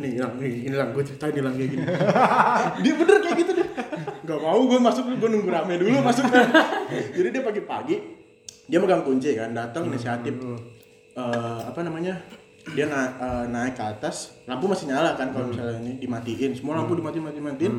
[0.00, 1.84] Nih lang nih ini lang gue ceritain nih lang kayak gini.
[2.82, 3.68] Dia bener kayak gitu deh.
[4.24, 6.24] Nggak mau gue masuk gue nunggu rame dulu masuk.
[7.20, 7.96] Jadi dia pagi-pagi
[8.70, 10.38] dia megang kunci kan datang inisiatif
[11.18, 12.14] eh, apa namanya
[12.70, 16.50] dia na- eh, naik ke atas lampu masih nyala kan kalau misalnya ini dimatiin.
[16.52, 17.74] Semua lampu dimatiin matiin matiin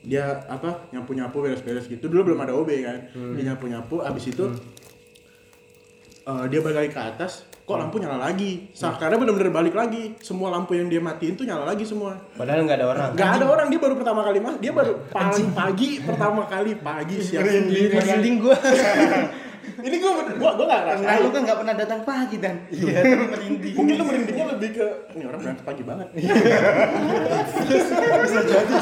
[0.00, 2.06] dia apa nyapu nyapu beres beres gitu.
[2.06, 2.98] Dulu belum ada OB kan.
[3.34, 4.44] Dia nyapu nyapu abis itu
[6.24, 8.72] eh, dia balik lagi ke atas kok lampu nyala lagi?
[8.72, 10.16] Sa- karena benar-benar balik lagi.
[10.18, 12.16] Semua lampu yang dia matiin tuh nyala lagi semua.
[12.32, 13.08] Padahal nggak ada orang.
[13.12, 13.66] nggak ada orang.
[13.68, 17.44] Dia baru pertama kali mah dia baru paling pagi pertama kali pagi siang.
[17.44, 18.56] Sendiri Merinding gue.
[19.78, 22.56] ini gua gua gua nggak nah ngerasain lu kan nggak pernah datang pagi dan.
[22.68, 23.00] Iya,
[23.32, 23.74] merinding.
[23.76, 26.08] Mungkin lu merindingnya lebih ke ini orang berangkat pagi banget.
[27.68, 28.74] Bisa jadi.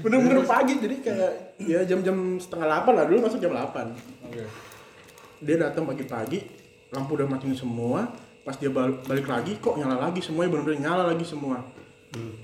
[0.00, 3.04] bener-bener pagi jadi kayak ya jam-jam setengah delapan lah.
[3.06, 3.92] Dulu masuk jam 8
[5.40, 6.44] dia datang pagi-pagi
[6.92, 8.12] lampu udah matiin semua.
[8.40, 11.60] Pas dia bal- balik lagi kok nyala lagi semuanya bener-bener nyala lagi semua.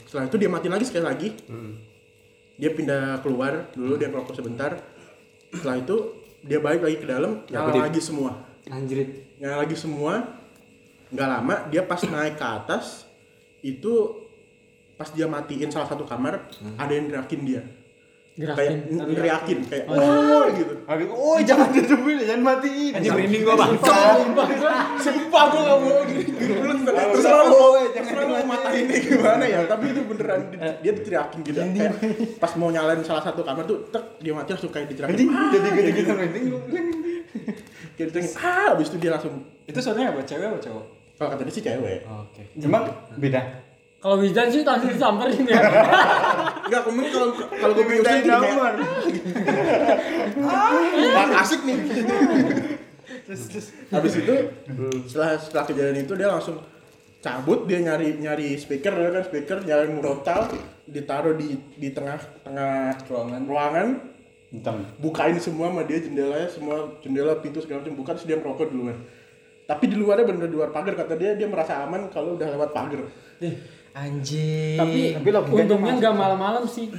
[0.04, 1.28] Setelah itu dia matiin lagi sekali lagi.
[2.56, 3.68] Dia pindah keluar.
[3.76, 4.95] Dulu dia ngerokok sebentar
[5.56, 5.96] setelah itu
[6.46, 8.30] dia balik lagi ke dalam nyala lagi semua.
[8.68, 9.38] Anjrit.
[9.40, 10.12] nyala lagi semua.
[11.10, 13.06] Nggak lama dia pas naik ke atas
[13.62, 13.94] itu
[14.96, 16.48] pas dia matiin salah satu kamar
[16.80, 17.62] ada yang neriakin dia
[18.37, 18.68] Gerakin.
[18.92, 22.92] kayak neriakin kayak oh gitu Agak, oh jangan ditutup jangan matiin.
[22.92, 23.72] Anjing merinding gua bang.
[24.99, 27.25] sumpah gue gak mau gitu terus
[27.96, 31.92] terus mau matain dia gimana ya tapi itu beneran di- dia diteriakin gitu kayak
[32.37, 35.68] pas mau nyalain salah satu kamar tuh tek dia mati langsung kayak diteriakin "Ah!" jadi
[35.72, 36.12] gitu-gitu gitu.
[36.12, 36.44] merinding.
[37.96, 40.22] kayak diteriakin ah abis itu dia langsung Itu suaranya apa?
[40.22, 40.85] Cewek apa cowok?
[41.16, 42.42] kalau kata dia sih cewek Oke.
[42.55, 42.85] Emang
[43.16, 43.40] beda.
[43.96, 45.61] Kalau Wijan sih langsung disamperin ya.
[46.68, 48.74] Enggak, kemudian kalau kalau gue kayak nomor.
[50.42, 51.78] Wah, asik nih.
[53.90, 54.35] Habis itu
[55.11, 56.61] setelah setelah kejadian itu dia langsung
[57.26, 60.46] cabut dia nyari nyari speaker ya kan speaker nyari murotal
[60.87, 63.42] ditaruh di di tengah tengah Ruangan.
[63.42, 63.88] ruangan
[64.54, 64.78] Entang.
[65.02, 68.94] bukain semua sama dia jendelanya semua jendela pintu segala macam buka terus dia merokok duluan
[69.66, 72.70] tapi di luarnya bener di luar pagar kata dia dia merasa aman kalau udah lewat
[72.70, 73.11] pagar
[73.96, 74.76] Anjing.
[74.76, 76.92] Tapi, Tapi untungnya nggak malam-malam sih.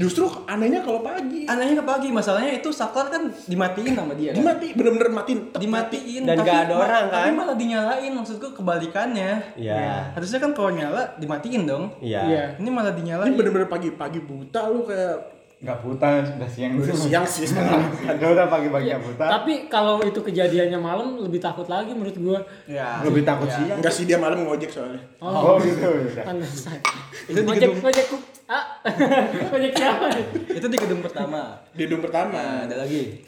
[0.00, 4.40] Justru anehnya kalau pagi Anehnya ke pagi, masalahnya itu saklar kan dimatiin sama dia kan?
[4.40, 7.36] mati bener-bener matiin Dimatiin Dan tapi nggak ada orang, Tapi kan?
[7.36, 9.60] malah dinyalain maksudku kebalikannya.
[9.60, 10.16] Iya.
[10.16, 11.92] Harusnya kan kalau nyala dimatiin dong.
[12.00, 12.20] Iya.
[12.24, 12.44] Iya.
[12.56, 13.36] Ini malah ini dinyalain.
[13.36, 15.35] bener-bener pagi-pagi buta lu kayak
[15.66, 18.96] Enggak buta, sudah siang udah siang sih sekarang Ada udah pagi-pagi Iya.
[18.96, 19.26] buta.
[19.26, 22.38] Tapi kalau itu kejadiannya malam lebih takut lagi menurut gua.
[22.64, 23.02] Ya.
[23.02, 23.74] Lebih takut siang.
[23.74, 25.82] enggak sih dia malam ngojek soalnya Oh, gitu.
[26.08, 26.22] ya.
[26.22, 26.78] Pantesan.
[27.26, 28.06] Itu di gedung- ojek,
[28.46, 28.64] ah,
[29.56, 30.06] ojek siapa?
[30.48, 31.58] Itu di gedung pertama.
[31.68, 33.26] di gedung pertama Nah, ada lagi.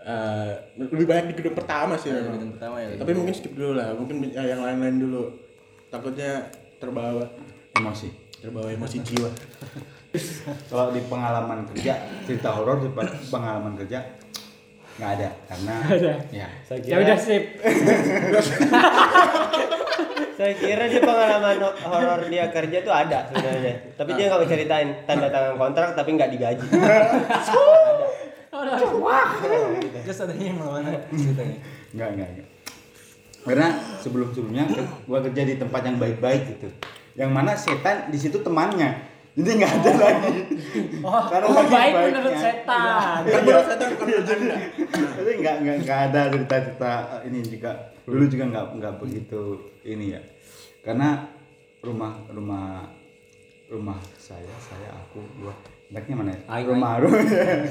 [0.00, 2.32] Eh, lebih banyak di gedung pertama sih memang.
[2.34, 2.88] gedung pertama ya.
[2.96, 5.28] tapi mungkin skip dulu lah mungkin ya, yang lain-lain dulu
[5.86, 6.40] takutnya
[6.80, 7.20] terbawa
[7.76, 8.08] Emosi.
[8.34, 9.28] terbawa emosi jiwa
[10.66, 11.92] Kalau di pengalaman kerja,
[12.24, 13.98] cerita horor di pe- pengalaman kerja
[14.92, 16.12] nggak ada karena Ada.
[16.28, 17.42] ya Saya Ya kira, udah sip.
[20.36, 23.74] saya kira dia pengalaman ho- horor dia kerja tuh ada sebenarnya.
[23.94, 26.64] Tapi dia nggak ceritain tanda tangan kontrak tapi nggak digaji.
[30.02, 31.56] Terus adanya yang mana ceritanya?
[31.92, 32.46] nggak nggak nggak.
[33.40, 34.62] Karena sebelum sebelumnya
[35.06, 36.68] gua kerja di tempat yang baik-baik gitu,
[37.14, 38.90] yang mana setan di situ temannya,
[39.32, 40.32] jadi nggak ada lagi.
[41.00, 42.06] Karena Oh, baik baiknya.
[42.10, 43.18] menurut setan.
[43.22, 44.56] kan menurut saya bukan menurut anda
[45.16, 47.70] Jadi nggak nggak nggak ada cerita-cerita eh, ini juga
[48.02, 49.42] dulu juga nggak nggak begitu
[49.82, 50.20] ini ya
[50.80, 51.08] karena
[51.78, 52.90] rumah rumah
[53.66, 55.54] rumah saya saya aku dua
[55.88, 56.40] anaknya mana ya?
[56.48, 57.18] Aing, rumah rumah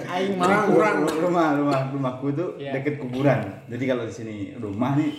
[0.10, 0.48] Aing mau.
[0.66, 0.98] kurang.
[1.10, 2.72] rumah rumah rumahku itu Iya.
[2.76, 5.12] deket kuburan jadi kalau di sini rumah nih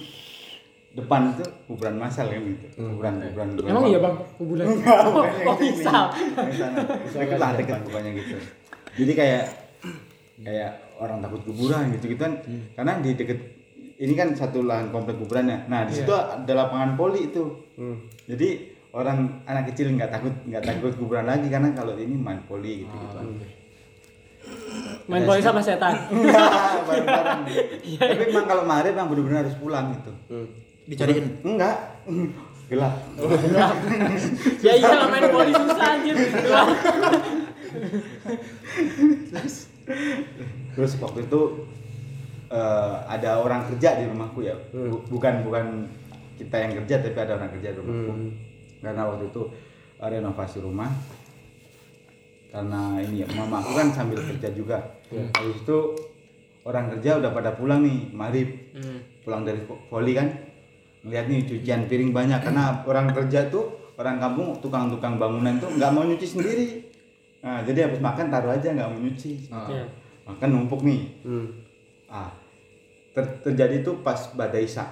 [0.91, 4.65] depan itu kuburan masal kan gitu kuburan kuburan kuburan Emang iya bang, kuburan.
[4.67, 5.93] Enggak, Oh, oh, bisa.
[7.15, 8.37] Deket lah deket pokoknya gitu.
[8.99, 9.43] Jadi kayak
[10.41, 12.43] kayak orang takut kuburan gitu gitu kan.
[12.75, 13.39] Karena di deket
[13.97, 15.69] ini kan satu lahan komplek kuburannya.
[15.69, 17.45] Nah di situ ada lapangan poli itu.
[18.27, 18.49] Jadi
[18.91, 22.91] orang anak kecil nggak takut nggak takut kuburan lagi karena kalau ini main poli gitu
[22.91, 23.17] gitu.
[25.07, 25.95] Main poli sama setan.
[26.09, 27.41] Enggak, bareng-bareng.
[28.11, 30.11] Tapi emang kalau marip emang bener-bener harus pulang gitu.
[30.85, 31.77] Dicariin Enggak.
[32.71, 32.95] Gelap.
[34.65, 36.15] ya iya lah main poli susah anjir.
[36.15, 36.69] Gelap.
[40.71, 41.41] Terus waktu itu
[42.49, 45.65] eh, ada orang kerja di rumahku ya, Bu- bukan bukan
[46.37, 48.13] kita yang kerja tapi ada orang kerja di rumahku.
[48.81, 49.43] Karena waktu itu
[49.99, 50.91] eh, renovasi rumah.
[52.51, 54.79] Karena ini ya, mama aku kan sambil kerja juga.
[55.11, 55.79] Habis itu
[56.63, 58.49] orang kerja udah pada pulang nih, marib.
[59.23, 60.29] Pulang dari vo- voli kan.
[61.01, 62.41] Ngeliat nih cucian piring banyak.
[62.41, 66.67] Karena orang kerja tuh orang kampung tukang-tukang bangunan tuh nggak mau nyuci sendiri.
[67.41, 69.49] Nah, jadi habis makan taruh aja nggak mau nyuci.
[69.49, 69.85] Iya.
[70.23, 71.01] makan numpuk nih.
[72.07, 72.31] Ah
[73.11, 74.87] ter- terjadi itu pas badai isya.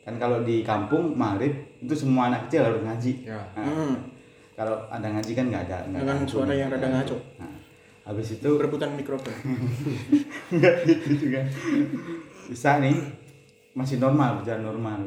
[0.00, 3.12] Kan kalau di kampung maghrib itu semua anak kecil harus ngaji.
[3.22, 3.36] Ya.
[3.52, 3.94] Nah, Hmm.
[4.54, 7.16] kalau ada ngaji kan nggak ada nggak dengan ada suara yang rada ngaco.
[7.36, 7.52] Nah,
[8.02, 9.30] habis itu berebutan mikrofon.
[10.56, 11.40] Nggak gitu juga
[12.46, 12.96] isya nih
[13.72, 15.00] masih normal berjalan normal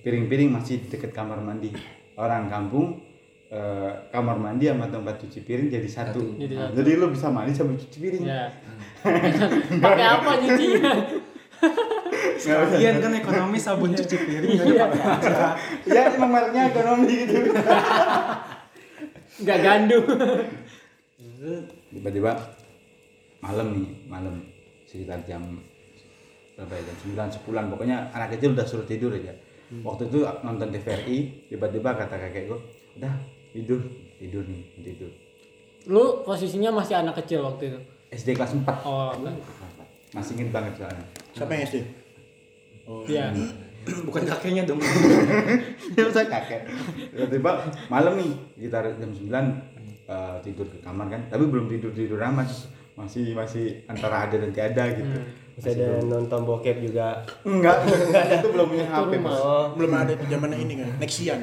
[0.00, 1.74] piring-piring masih di dekat kamar mandi
[2.14, 3.02] orang kampung
[3.46, 6.74] eh, kamar mandi sama tempat cuci piring jadi satu, Jadi Nah, satu.
[6.76, 8.46] jadi lo bisa mandi sambil cuci piring Ya.
[9.82, 10.92] Pakai apa nyucinya?
[12.36, 15.48] Sekalian kan ekonomi sabun cuci piring nggak aja.
[15.84, 17.34] ya emang mereknya ekonomi gitu
[19.36, 20.04] Enggak gandum.
[21.88, 22.32] tiba-tiba
[23.38, 24.34] malam nih malam
[24.84, 25.42] sekitar jam
[26.52, 29.32] berapa ya jam sembilan sebulan pokoknya anak kecil udah suruh tidur aja
[29.82, 31.18] waktu itu nonton TVRI
[31.50, 32.58] tiba-tiba kata kakek gue
[33.00, 33.14] udah
[33.50, 33.80] tidur.
[34.16, 35.12] Tidur nih tidur.
[35.86, 37.78] Lu posisinya masih anak kecil waktu itu.
[38.14, 39.12] SD kelas 4 Oh,
[40.14, 41.04] masih ingin banget soalnya.
[41.34, 41.76] Siapa yang SD?
[43.10, 43.26] iya.
[44.08, 44.82] Bukan kakeknya dong.
[45.98, 46.66] ya saya kakek?
[47.14, 49.30] Tiba-tiba malam nih sekitar jam 9
[50.10, 51.22] eh, tidur ke kamar kan.
[51.30, 52.50] Tapi belum tidur tidur amat
[52.96, 55.04] masih masih antara ada dan tiada gitu
[55.56, 57.24] Bisa ada nonton bokep juga.
[57.48, 57.88] enggak.
[58.44, 59.32] Itu belum punya HP mas.
[59.40, 60.88] Oh, Belum ada itu zamannya ini kan.
[61.00, 61.40] Nexian.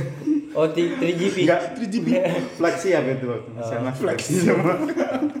[0.56, 1.44] oh 3GP.
[1.44, 2.08] enggak 3GB
[2.58, 4.32] fleksi ya itu waktu masih anak fleksi.
[4.48, 4.74] Semua.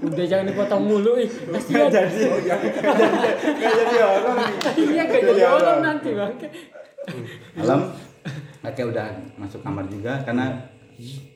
[0.04, 1.32] Udah jangan dipotong mulu ih.
[1.32, 1.88] Kasihan.
[1.88, 2.28] jadi.
[2.28, 4.52] Enggak jadi orang nih.
[4.84, 6.32] Iya gak jadi orang nanti bang.
[7.56, 7.80] malam
[8.60, 9.08] kakek udah
[9.40, 10.52] masuk kamar juga karena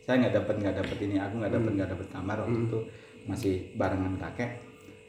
[0.04, 2.78] saya nggak dapat nggak dapat ini aku nggak dapat nggak dapat kamar waktu itu.
[3.24, 4.60] Masih barengan kakek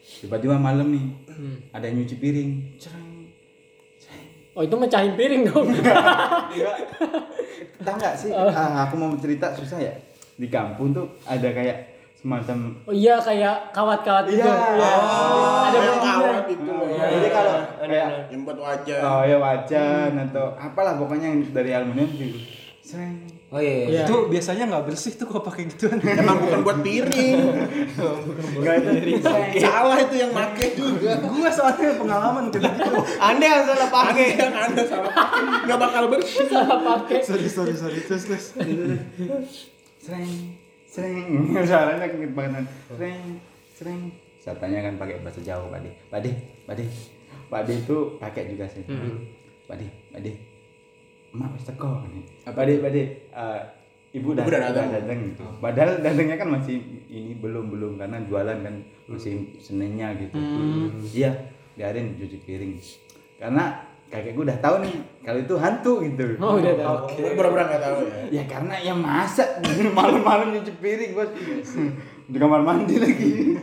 [0.05, 1.05] tiba-tiba malam nih
[1.71, 3.11] ada yang nyuci piring cereng
[4.55, 5.67] Oh itu mecahin piring dong.
[5.75, 6.75] enggak
[7.83, 9.91] tahu nggak sih ah, aku mau cerita susah ya
[10.33, 11.75] di kampung tuh ada kayak
[12.15, 14.39] semacam Oh iya kayak kawat-kawat itu.
[14.39, 14.47] Iya.
[14.47, 14.91] Iya.
[15.59, 16.15] Ada yang begini.
[16.15, 16.87] awet itu loh.
[16.87, 18.99] jadi kalau kayak Yang buat wajah.
[19.03, 22.39] oh ya wajan atau apalah pokoknya yang dari aluminium gitu
[22.79, 23.27] Sreng.
[23.55, 23.71] Oh iya.
[23.71, 23.85] iya.
[23.87, 24.03] Iya.
[24.03, 25.95] Itu biasanya nggak bersih tuh kalau pakai gituan.
[26.03, 27.39] Emang bukan buat piring.
[28.59, 29.23] Enggak itu
[29.63, 31.23] Salah itu yang make juga.
[31.23, 32.99] Gua soalnya pengalaman kayak gitu.
[33.15, 34.27] Anda yang salah pakai.
[34.35, 35.43] Yang anda salah pakai.
[35.71, 36.45] Nggak bakal bersih.
[36.51, 37.19] Salah pakai.
[37.23, 38.45] Sorry sorry sorry terus terus.
[40.05, 43.41] sreng sreng suaranya kekit banget sreng
[43.73, 44.01] sreng
[44.37, 46.31] saya tanya kan pakai bahasa Jawa Pak De Pak De
[46.69, 46.85] Pak De
[47.49, 48.85] Pak De itu pakai juga sih
[49.65, 50.54] Pak De Pak De
[51.35, 51.99] emak wis teko
[52.47, 53.03] Pak De Pak De
[53.35, 53.61] eh,
[54.15, 54.87] ibu udah datang.
[54.95, 55.17] datang?
[55.27, 55.43] Gitu.
[55.59, 56.79] Padahal datangnya kan masih
[57.11, 57.99] ini belum belum.
[57.99, 58.75] Karena jualan kan
[59.11, 60.39] masih senennya gitu.
[61.11, 61.35] Iya
[61.75, 62.79] biarin cuci piring.
[63.35, 64.95] Karena kakek gue udah tahu nih
[65.27, 66.23] kalau itu hantu gitu.
[66.39, 66.95] Oh udah tahu.
[67.35, 68.23] Pura-pura nggak tahu ya.
[68.31, 69.59] Ya karena yang masak
[69.97, 71.29] malam-malam nyuci piring bos.
[72.31, 73.59] Di kamar mandi lagi.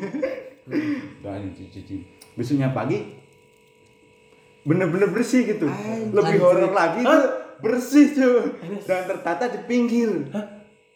[1.25, 1.97] Dan cuci-cuci.
[2.37, 3.25] Besoknya pagi
[4.63, 5.67] bener-bener bersih gitu.
[6.13, 8.39] Lebih horor lagi tuh bersih tuh
[8.85, 10.29] dan tertata di pinggir.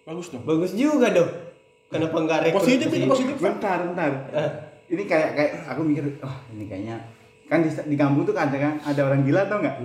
[0.03, 0.43] Bagus dong.
[0.43, 1.31] Bagus juga dong.
[1.87, 2.67] Kenapa enggak rekrut?
[2.67, 3.37] Positif itu positif.
[3.39, 4.11] Bentar, bentar.
[4.87, 6.99] Ini kayak kayak aku mikir, wah ini kayaknya
[7.47, 9.77] kan di, di kampung tuh kan ada kan ada orang gila tau nggak?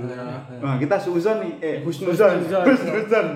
[0.62, 3.28] Nah kita suzon nih, eh husnuzon, husnuzon.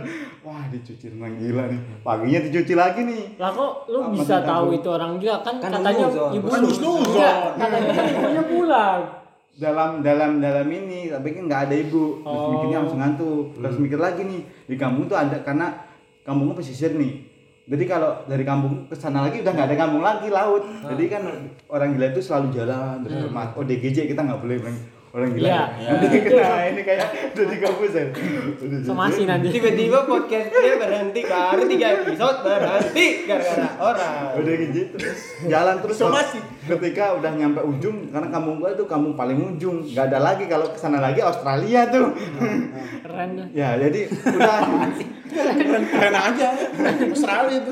[0.42, 1.80] Wah dicuci orang gila nih.
[2.02, 3.38] Paginya dicuci lagi nih.
[3.38, 7.06] Lah kok lu Apa bisa tahu itu orang gila kan, Kan katanya ibu Kan husnuzon.
[7.06, 9.02] Enggak, katanya kan ibunya pulang.
[9.56, 12.22] Dalam dalam dalam ini tapi kan nggak ada ibu.
[12.22, 12.52] Terus Oh.
[12.60, 13.46] mikirnya langsung ngantuk.
[13.56, 15.72] Terus mikir lagi nih di kampung tuh ada karena
[16.28, 17.24] kampungnya pesisir nih.
[17.66, 20.64] Jadi kalau dari kampung ke sana lagi udah nggak ada kampung lagi laut.
[20.86, 21.24] Jadi kan
[21.72, 24.58] orang gila itu selalu jalan terus mas oh DGJ kita nggak boleh
[25.16, 25.64] orang gila Iya.
[25.88, 28.04] Nanti nah ini kayak udah di kampus ya
[28.84, 29.48] Somasi nanti.
[29.50, 34.36] Tiba-tiba podcast dia berhenti baru tiga episode berhenti gara-gara orang.
[34.36, 36.40] udah gitu terus jalan terus Somasi.
[36.68, 40.68] ketika udah nyampe ujung karena kampung gua itu kampung paling ujung nggak ada lagi kalau
[40.68, 42.12] ke sana lagi Australia tuh
[43.02, 43.48] Keren dah.
[43.52, 44.58] ya jadi udah
[45.26, 46.48] Keren, keren aja.
[47.06, 47.72] Australia itu.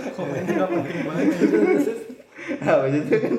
[2.60, 3.34] habis itu kan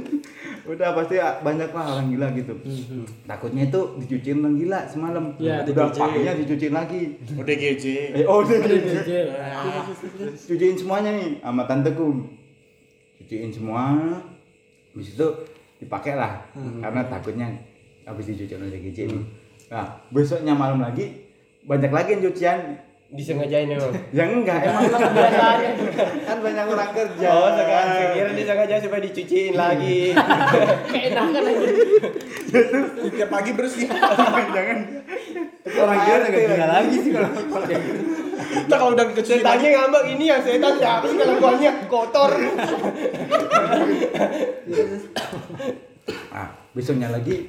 [0.64, 2.54] udah pasti banyak lah orang gila gitu.
[3.28, 5.24] Takutnya itu dicuciin orang gila semalam.
[5.36, 7.00] Iya, udah paginya dicuciin lagi.
[7.40, 7.84] Udah GJ.
[8.16, 9.10] eh oh udah JJ.
[10.48, 12.08] cuciin semuanya nih sama tanteku.
[13.20, 13.92] Cuciin semua.
[14.94, 15.26] Habis itu
[15.82, 17.48] dipakai lah karena takutnya
[18.08, 19.24] habis dicuciin oleh GJ nih.
[19.68, 21.28] Nah besoknya malam lagi
[21.64, 22.58] banyak lagi yang cucian
[23.14, 23.94] Disengajain emang.
[24.18, 25.70] yang enggak emang kan biasanya
[26.26, 30.10] kan banyak orang kerja Oh, sekarang saya kira disengaja supaya dicuciin lagi.
[30.92, 31.68] Keenakan aja.
[33.06, 33.86] Tiap pagi bersih.
[33.86, 34.78] jangan
[35.64, 37.30] orang gila agak gila lagi sih kalau
[38.44, 42.32] Kita kalau udah kecil Setannya ngambek ini yang setan siapa sih kalau kuahnya kotor.
[46.34, 47.46] ah besoknya lagi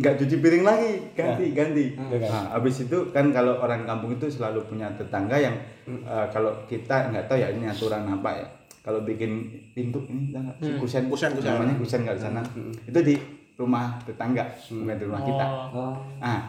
[0.00, 4.64] nggak cuci piring lagi ganti ganti nah habis itu kan kalau orang kampung itu selalu
[4.64, 5.52] punya tetangga yang
[5.86, 8.46] eh, kalau kita nggak tahu ya ini aturan apa ya
[8.80, 10.56] kalau bikin pintu ini nggak?
[10.58, 11.52] Si kusen Kusen, kusen.
[11.52, 12.40] namanya kusen nggak di sana
[12.82, 13.14] itu di
[13.54, 15.94] rumah tetangga bukan di rumah kita Oh.
[16.18, 16.48] ah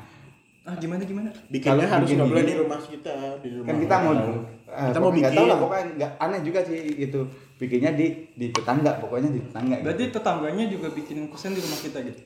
[0.61, 1.25] Ah gimana gimana?
[1.49, 4.99] bikinnya harus bikin nggak boleh di rumah kita di rumah kan kita mau eh, Kita
[5.01, 5.49] mau pokoknya nggak tahu bikin.
[5.49, 7.19] lah pokoknya nggak aneh juga sih itu
[7.57, 10.13] bikinnya di di tetangga pokoknya di tetangga Berarti gitu.
[10.15, 12.21] tetangganya juga bikin kusen di rumah kita gitu.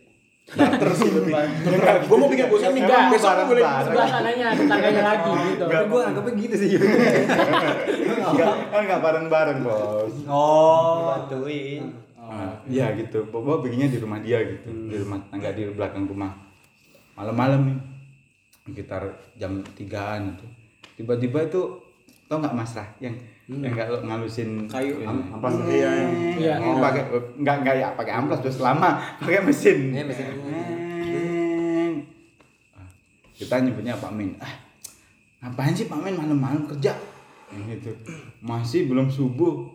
[0.46, 1.10] Barter sih
[2.06, 3.18] Gue mau bikin bosan nih, Enggak.
[3.18, 6.70] besok kan boleh sebelah sananya tetangganya lagi gitu Tapi gue anggapnya gitu sih.
[8.22, 10.14] Enggak, kan enggak bareng-bareng, Bos.
[10.30, 11.90] Oh, bantuin.
[12.14, 13.26] Nah, Iya gitu.
[13.30, 16.34] Bobo bikinnya di rumah dia gitu, di rumah tangga di belakang rumah.
[17.18, 17.78] Malam-malam nih,
[18.70, 19.02] sekitar
[19.38, 20.46] jam 3-an itu.
[21.02, 21.62] Tiba-tiba itu
[22.26, 23.14] tau nggak Mas Rah yang
[23.46, 25.54] yang nggak lo ngalusin Kayu, am- amplas.
[25.70, 25.90] Iya,
[26.42, 26.54] iya.
[26.58, 27.06] oh pakai
[27.38, 28.98] nggak nggak ya pakai amplas terus lama.
[29.22, 29.94] Pakai mesin.
[29.94, 30.26] Iya, mesin.
[30.42, 31.94] Neng.
[33.38, 34.34] Kita nyebutnya Pak Min.
[34.42, 34.66] Ah
[35.46, 36.98] ngapain sih Pak Min malam-malam kerja?
[37.54, 37.94] Gitu
[38.42, 39.70] masih belum subuh.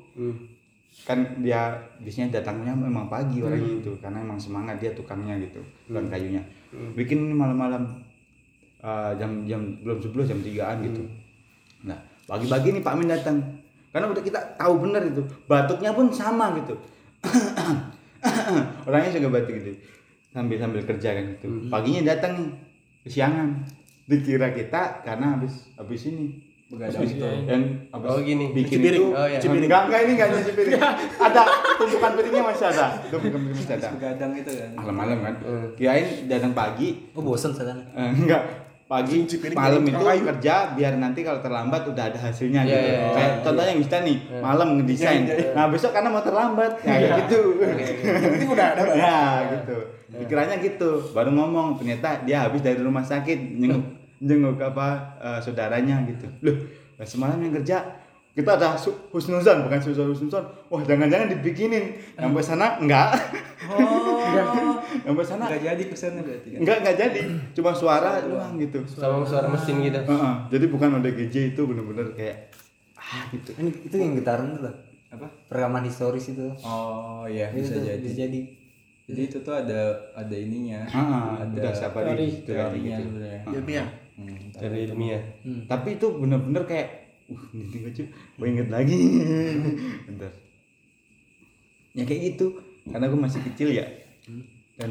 [1.06, 6.10] Kan dia biasanya datangnya memang pagi orangnya itu karena emang semangat dia tukangnya gitu tukang
[6.10, 6.42] kayunya.
[6.98, 7.86] Bikin ini malam-malam
[8.82, 11.06] uh, jam jam belum subuh jam tigaan gitu.
[11.86, 11.96] Nah
[12.26, 13.38] pagi-pagi nih Pak Min datang
[13.90, 16.74] karena udah kita tahu bener itu batuknya pun sama gitu
[18.86, 19.70] orangnya juga batuk gitu
[20.30, 22.48] sambil sambil kerja kan gitu paginya datang nih
[23.02, 23.48] kesiangan
[24.04, 27.26] dikira kita karena habis habis ini Begadang gitu.
[27.26, 28.54] yang habis Oh, gini.
[28.54, 29.02] bikin piring.
[29.02, 29.42] itu Oh, iya.
[29.42, 29.66] cuci piring.
[29.66, 30.72] enggak enggak ini enggak cuci piring
[31.26, 31.42] ada
[31.74, 34.70] tumpukan piringnya masih ada tumpukan piring masih ada Begadang itu kan.
[34.78, 35.34] malam-malam kan
[35.74, 37.74] kirain datang pagi Oh bosen sana.
[37.90, 38.42] Eh, enggak
[38.90, 39.22] pagi
[39.54, 40.24] malam itu tukang kayu.
[40.34, 42.74] kerja biar nanti kalau terlambat udah ada hasilnya Iya, gitu.
[42.82, 43.10] iya, iya.
[43.14, 45.22] kayak contohnya yang kita nih malam ngedesain.
[45.54, 46.72] Nah besok karena mau terlambat.
[46.82, 47.40] Ya kayak gitu.
[48.34, 48.96] Ini udah ada Bang.
[48.98, 49.18] ya?
[49.54, 49.76] Gitu.
[50.10, 50.90] Pikirannya gitu.
[51.14, 53.86] Baru ngomong ternyata dia habis dari rumah sakit jenguk
[54.18, 54.88] jenguk apa
[55.22, 56.26] eh, saudaranya gitu.
[56.42, 56.58] Loh
[57.00, 57.99] semalam yang kerja
[58.30, 58.78] kita ada
[59.10, 63.10] husnuzon bukan susah husnuzon wah jangan-jangan dibikinin sampai sana enggak
[63.62, 64.80] Oh.
[64.98, 66.58] sampai sana Enggak jadi pesannya berarti kan.
[66.58, 67.20] enggak enggak jadi
[67.52, 70.00] cuma suara doang gitu Sama suara mesin gitu.
[70.00, 72.50] Heeh, jadi bukan ODGJ itu bener-bener kayak
[72.96, 74.74] ah gitu Ini itu yang getaran tuh lah.
[75.10, 75.26] Apa?
[75.46, 76.46] Rekaman historis itu.
[76.60, 78.00] Oh iya Itu bisa tuh, jadi.
[78.00, 78.40] Bisa jadi.
[79.04, 79.80] Jadi itu tuh ada
[80.14, 80.80] ada ininya.
[80.88, 83.06] Ah, ada udah siapa di itu kayak teorinya gitu.
[83.10, 83.40] sebenarnya.
[83.50, 83.88] Ilmiah.
[84.12, 85.22] Hmm, Dari ilmiah.
[85.66, 86.88] Tapi itu bener-bener kayak
[87.54, 88.98] ini lucu, gue inget lagi.
[90.06, 90.32] Bentar.
[91.94, 92.54] Ya kayak gitu,
[92.86, 93.86] karena gue masih kecil ya.
[94.78, 94.90] Dan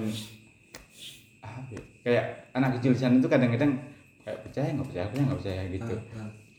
[1.39, 3.71] ah, ya, kayak anak kecil sana itu kadang-kadang
[4.21, 5.95] kayak percaya nggak percaya percaya nggak percaya gitu.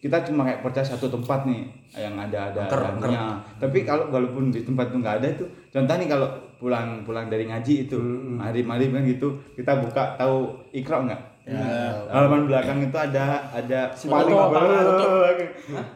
[0.00, 3.36] Kita cuma kayak percaya satu tempat nih yang ada ada hantunya.
[3.60, 7.44] Tapi kalau walaupun di tempat itu nggak ada itu, contoh nih kalau pulang pulang dari
[7.44, 8.00] ngaji itu,
[8.40, 11.22] mari mari kan gitu, kita buka tahu ikra nggak?
[11.50, 15.38] Halaman belakang itu ada ada paling belakang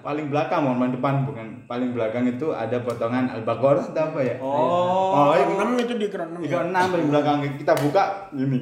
[0.03, 1.47] paling belakang halaman depan bukan.
[1.71, 4.37] Paling belakang itu ada potongan al-baqarah atau apa ya?
[4.43, 5.31] Oh.
[5.31, 6.41] oh Yang yang enam itu di keran enam.
[6.43, 7.37] tiga enam paling belakang.
[7.59, 8.59] Kita buka gini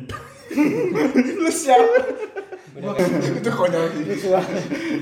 [1.42, 1.98] Lu siapa?
[2.72, 4.32] itu konyol sih.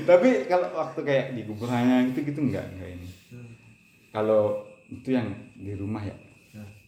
[0.03, 3.07] tapi kalau waktu kayak di kuburannya itu gitu enggak enggak ini.
[4.11, 6.15] Kalau itu yang di rumah ya?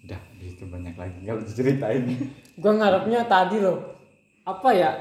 [0.04, 1.24] Udah itu banyak lagi.
[1.24, 2.04] Kalau diceritain.
[2.60, 3.94] Gua ngarepnya tadi loh
[4.44, 4.92] apa ya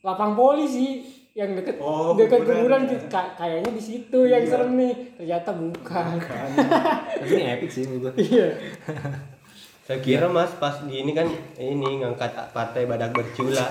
[0.00, 2.82] lapang polisi yang deket Oh, deket kuburan.
[3.06, 8.24] Ka- kayaknya di situ yang serem nih ternyata bukan Tapi ini epic sih menurut gue.
[8.24, 8.48] iya
[9.80, 11.24] Saya kira mas pas gini kan
[11.56, 13.64] ini ngangkat partai badak bercula.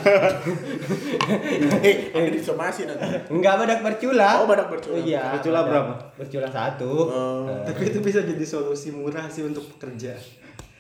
[1.79, 3.05] Eh, ini disomasi nanti.
[3.29, 4.41] Enggak badak bercula.
[4.41, 4.97] Oh, badak bercula.
[4.97, 5.37] Iya.
[5.37, 5.93] Bercula berapa?
[6.15, 6.89] Bercula satu.
[7.05, 7.45] Oh.
[7.61, 10.17] Tapi itu bisa jadi solusi murah sih untuk pekerja.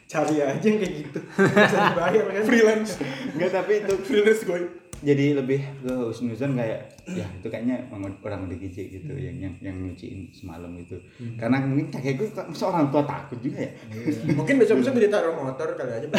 [0.07, 1.19] Cari aja yang kayak gitu.
[1.35, 2.43] Bisa dibayar kan.
[2.43, 2.91] Freelance.
[3.31, 4.59] enggak tapi itu Freelance gue.
[4.97, 9.77] jadi lebih ke husnuzon kayak ya itu kayaknya orang udah gizi gitu yang yang yang
[9.77, 10.97] nyuciin semalam itu
[11.37, 13.71] karena mungkin kakek gue masa orang tua takut juga ya
[14.33, 16.09] Mungkin besok-besok ditaruh motor kali aja.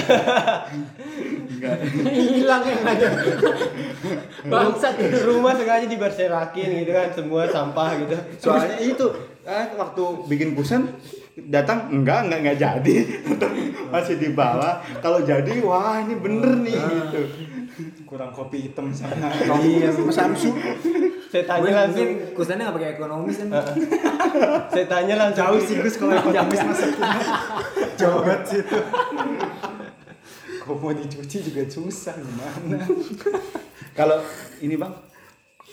[2.07, 3.09] hilang yang ada
[4.47, 4.95] bangsat
[5.27, 8.15] rumah sengaja diberserakin gitu kan semua sampah gitu.
[8.39, 9.07] soalnya itu
[9.43, 10.87] kan waktu bikin kusen
[11.47, 12.97] datang enggak enggak enggak jadi
[13.95, 17.23] masih di bawah kalau jadi wah ini bener nih gitu
[18.03, 19.31] Kurang kopi hitam sama.
[19.63, 20.51] Iya, sama Samsu.
[21.31, 23.55] Saya tanya langsung, kusannya nggak pakai ekonomis kan.
[24.75, 25.47] saya tanya langsung.
[25.47, 27.23] Jauh sih Gus kalau ekonomis masuknya.
[28.01, 28.79] Jauh banget sih itu.
[30.67, 32.83] Kok mau dicuci juga susah gimana?
[33.99, 34.23] kalau
[34.63, 34.95] ini bang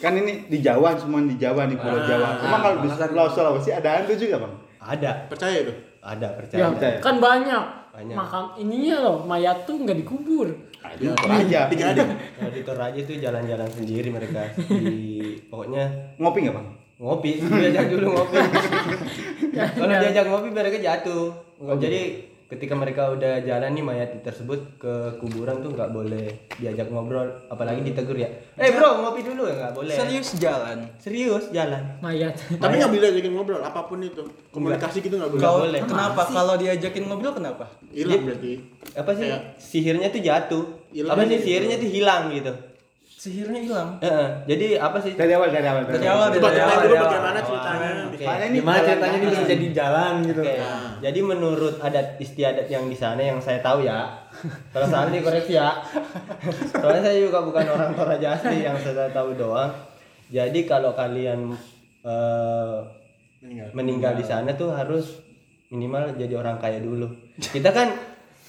[0.02, 3.70] kan ini di Jawa semua di Jawa di Pulau Jawa emang kalau di Pulau Sulawesi
[3.70, 4.54] ada hantu juga bang
[4.86, 5.74] Ada, Percaya itu?
[6.06, 6.70] ada ya, percaya.
[6.70, 6.98] percaya.
[7.02, 7.64] kan banyak.
[7.96, 8.16] Banyak.
[8.20, 10.52] makam ininya loh mayat tuh nggak dikubur.
[11.02, 12.04] Ya, aja Tiga aja.
[12.06, 14.52] Nah, di Toraja itu jalan-jalan sendiri mereka.
[14.54, 16.68] Di pokoknya ngopi nggak bang?
[17.02, 18.38] Ngopi diajak dulu ngopi.
[19.82, 21.34] Kalau diajak ngopi mereka jatuh.
[21.82, 22.02] Jadi
[22.46, 27.82] ketika mereka udah jalan nih mayat tersebut ke kuburan tuh nggak boleh diajak ngobrol apalagi
[27.82, 30.86] ditegur ya eh bro ngopi dulu ya nggak boleh Serius jalan.
[30.96, 34.22] serius jalan mayat Tapi nggak boleh ajakin ngobrol apa pun itu.
[34.50, 35.42] Komunikasi gitu nggak boleh.
[35.42, 35.82] Nggak Kau boleh.
[35.84, 36.22] kenapa?
[36.24, 37.66] Kalau diajakin ngobrol kenapa?
[37.90, 38.54] Hilang berarti.
[38.94, 40.64] apa sih Kayak- sihirnya tuh jatuh
[41.04, 41.44] apa sih gitu.
[41.44, 42.54] sihirnya tuh hilang gitu
[43.26, 43.90] Sihirnya hilang.
[44.06, 45.82] Heeh, jadi apa sih Dari awal, dari awal.
[45.90, 47.48] Dari awal, Coba dari ceritain awal, dulu dari bagaimana awal.
[47.50, 47.90] ceritanya.
[48.22, 50.42] Soalnya ini Gimana jalan ceritanya ini bisa jadi jalan gitu.
[50.46, 50.56] Oke,
[51.02, 54.00] Jadi menurut adat istiadat yang di sana yang saya tahu ya,
[54.70, 55.70] kalau salah dikoreksi ya.
[56.70, 59.74] Soalnya saya juga bukan orang Toraja asli yang saya tahu doang.
[60.30, 61.50] Jadi kalau kalian
[62.06, 62.78] eh,
[63.42, 63.70] Meninggal.
[63.74, 65.18] meninggal di sana tuh harus
[65.74, 67.10] minimal jadi orang kaya dulu.
[67.42, 67.90] Kita kan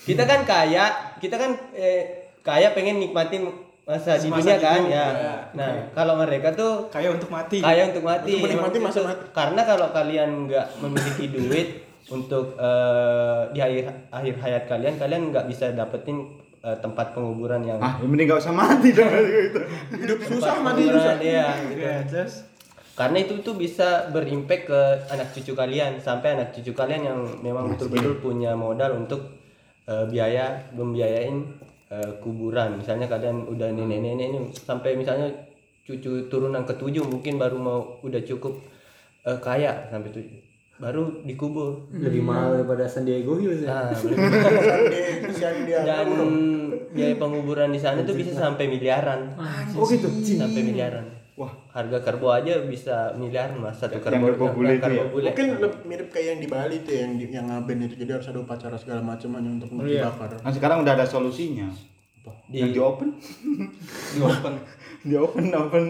[0.05, 5.07] kita kan kaya, kita kan eh, kaya pengen nikmatin masa di dunia kan ya.
[5.15, 5.37] ya.
[5.55, 7.63] Nah, kalau mereka tuh Kayak untuk mati.
[7.63, 8.35] kaya untuk mati.
[8.35, 9.23] Untuk menikmati Emang masa mati.
[9.31, 11.69] Karena kalau kalian nggak memiliki duit
[12.17, 17.79] untuk eh, di akhir akhir hayat kalian, kalian nggak bisa dapetin eh, tempat penguburan yang
[17.79, 19.07] Ah, yang mending gak usah mati dong
[19.47, 19.61] gitu.
[19.97, 21.15] Hidup susah mati susah.
[21.19, 21.79] iya, gitu.
[21.81, 22.43] Ya, terus
[22.93, 27.69] Karena itu tuh bisa berimpact ke anak cucu kalian sampai anak cucu kalian yang memang
[27.69, 29.37] betul-betul punya modal untuk
[29.85, 31.45] eh, biaya membiayain
[31.91, 32.81] eh, kuburan.
[32.81, 35.31] Misalnya kalian udah nenek-nenek ini sampai misalnya
[35.87, 38.59] cucu turunan ketujuh mungkin baru mau udah cukup
[39.23, 41.89] eh, kaya sampai tujuh baru dikubur.
[41.89, 43.41] Lebih mahal daripada San Diego
[45.25, 45.81] kesian dia.
[45.89, 46.09] dan
[46.93, 49.37] biaya penguburan di sana tuh bisa sampai miliaran.
[49.77, 50.09] Oh gitu.
[50.21, 51.26] Sampai miliaran.
[51.37, 51.53] Wah.
[51.71, 54.27] Harga kerbau aja bisa miliaran mas satu Yang kerbau.
[54.27, 55.05] kerbau bule yang itu ya?
[55.07, 55.29] bule.
[55.29, 55.47] Mungkin
[55.85, 59.01] mirip kayak yang di Bali tuh yang yang ngaben itu jadi harus ada upacara segala
[59.01, 60.33] macam hanya untuk dibakar.
[60.35, 61.69] Nah sekarang udah ada solusinya.
[62.49, 63.09] Di- Yang di open,
[64.15, 64.55] di open.
[65.03, 65.85] di open, open.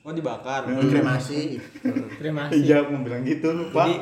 [0.00, 0.68] Oh dibakar.
[0.68, 1.56] Kremasi.
[2.14, 3.88] terima kasih Iya, mau bilang gitu lupa.
[3.88, 3.96] Jadi,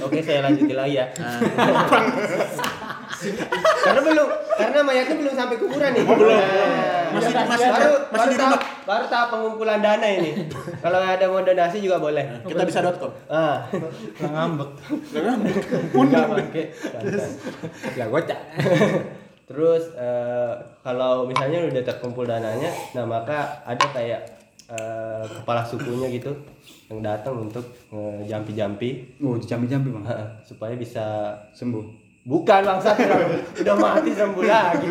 [0.00, 1.06] oke saya lanjutin lagi ya.
[3.82, 6.02] karena belum, karena mayatnya belum sampai kuburan nih.
[6.02, 6.40] belum.
[7.06, 8.84] Masih- masih, masih- baru, masih baru di tahap, rumah.
[8.84, 10.30] baru tahap pengumpulan dana ini.
[10.76, 12.24] Kalau ada mau donasi juga boleh.
[12.42, 13.12] Kita bisa .com.
[13.26, 14.70] Ah, Nggak ngambek.
[15.94, 16.26] enggak.
[17.94, 18.40] Ya gocak.
[19.46, 20.52] Terus eh,
[20.82, 24.20] kalau misalnya udah terkumpul dananya, nah maka ada kayak
[24.66, 26.34] eh, kepala sukunya gitu
[26.86, 27.62] yang datang untuk
[28.22, 30.04] jampi-jampi Oh, jampi-jampi bang.
[30.42, 32.05] supaya bisa Sembuh.
[32.26, 32.90] Bukan bangsa
[33.56, 34.88] udah mati sembuh lagi.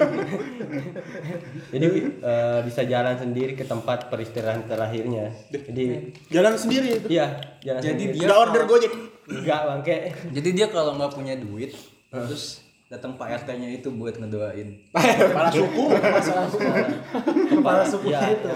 [1.67, 5.35] Jadi eh, bisa jalan sendiri ke tempat peristirahatan terakhirnya.
[5.51, 7.07] Jadi Jalan sendiri itu.
[7.11, 8.15] iya, jalan Jadi sendiri.
[8.15, 8.93] dia Udah order Gojek.
[9.27, 9.95] enggak bangke.
[10.31, 11.75] Jadi dia kalau nggak punya duit,
[12.07, 14.85] terus datang Pak RT-nya itu buat ngedoain.
[14.93, 15.83] Kepala suku.
[17.51, 18.49] kepala suku itu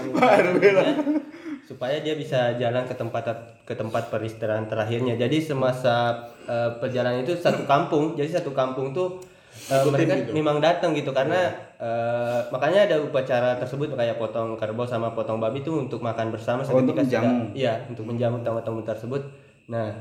[1.70, 3.22] supaya dia bisa jalan ke tempat
[3.62, 5.14] ke tempat peristirahatan terakhirnya.
[5.14, 6.18] Jadi semasa
[6.50, 8.18] eh, perjalanan itu satu kampung.
[8.18, 10.30] Jadi satu kampung tuh Ikutin mereka gitu.
[10.34, 11.14] memang datang gitu.
[11.14, 11.46] Karena
[11.78, 16.66] eh, makanya ada upacara tersebut kayak potong kerbau sama potong babi itu untuk makan bersama
[16.66, 17.54] Oh, untuk menjamu.
[17.54, 19.22] iya untuk menjamu tamu-tamu tersebut.
[19.70, 19.94] Nah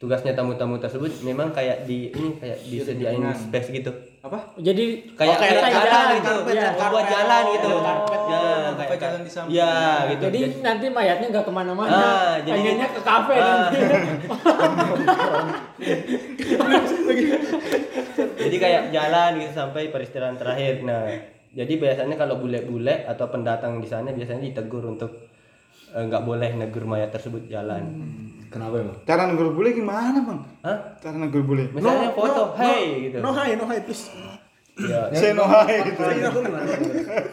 [0.00, 4.36] tugasnya tamu-tamu tersebut memang kayak di ini kayak disediain space gitu Apa?
[4.54, 6.90] jadi kayak Oh, kayak kayak jalan, jalan gitu karpet, ya, karpet.
[6.92, 8.20] buat jalan gitu Oh, karpet.
[8.20, 8.42] ya
[8.78, 9.52] kayak jalan di samping.
[9.54, 9.72] ya
[10.06, 13.68] gitu jadi nanti mayatnya nggak ke mana-mana Ah, jadi- pengennya ke kafe Ah.
[16.60, 17.14] nanti
[18.36, 21.08] jadi kayak jalan gitu sampai peristirahatan terakhir nah
[21.50, 25.29] jadi biasanya kalau bule-bule atau pendatang di sana biasanya ditegur untuk
[25.90, 27.84] nggak boleh negur mayat tersebut jalan
[28.50, 28.98] Kenapa emang?
[29.06, 30.40] Cara negur bule gimana bang?
[30.66, 30.78] Hah?
[30.98, 31.70] Cara negur bule?
[31.70, 34.10] misalnya foto hey gitu No hi, no hi please.
[34.90, 36.02] ya Saya no hi gitu.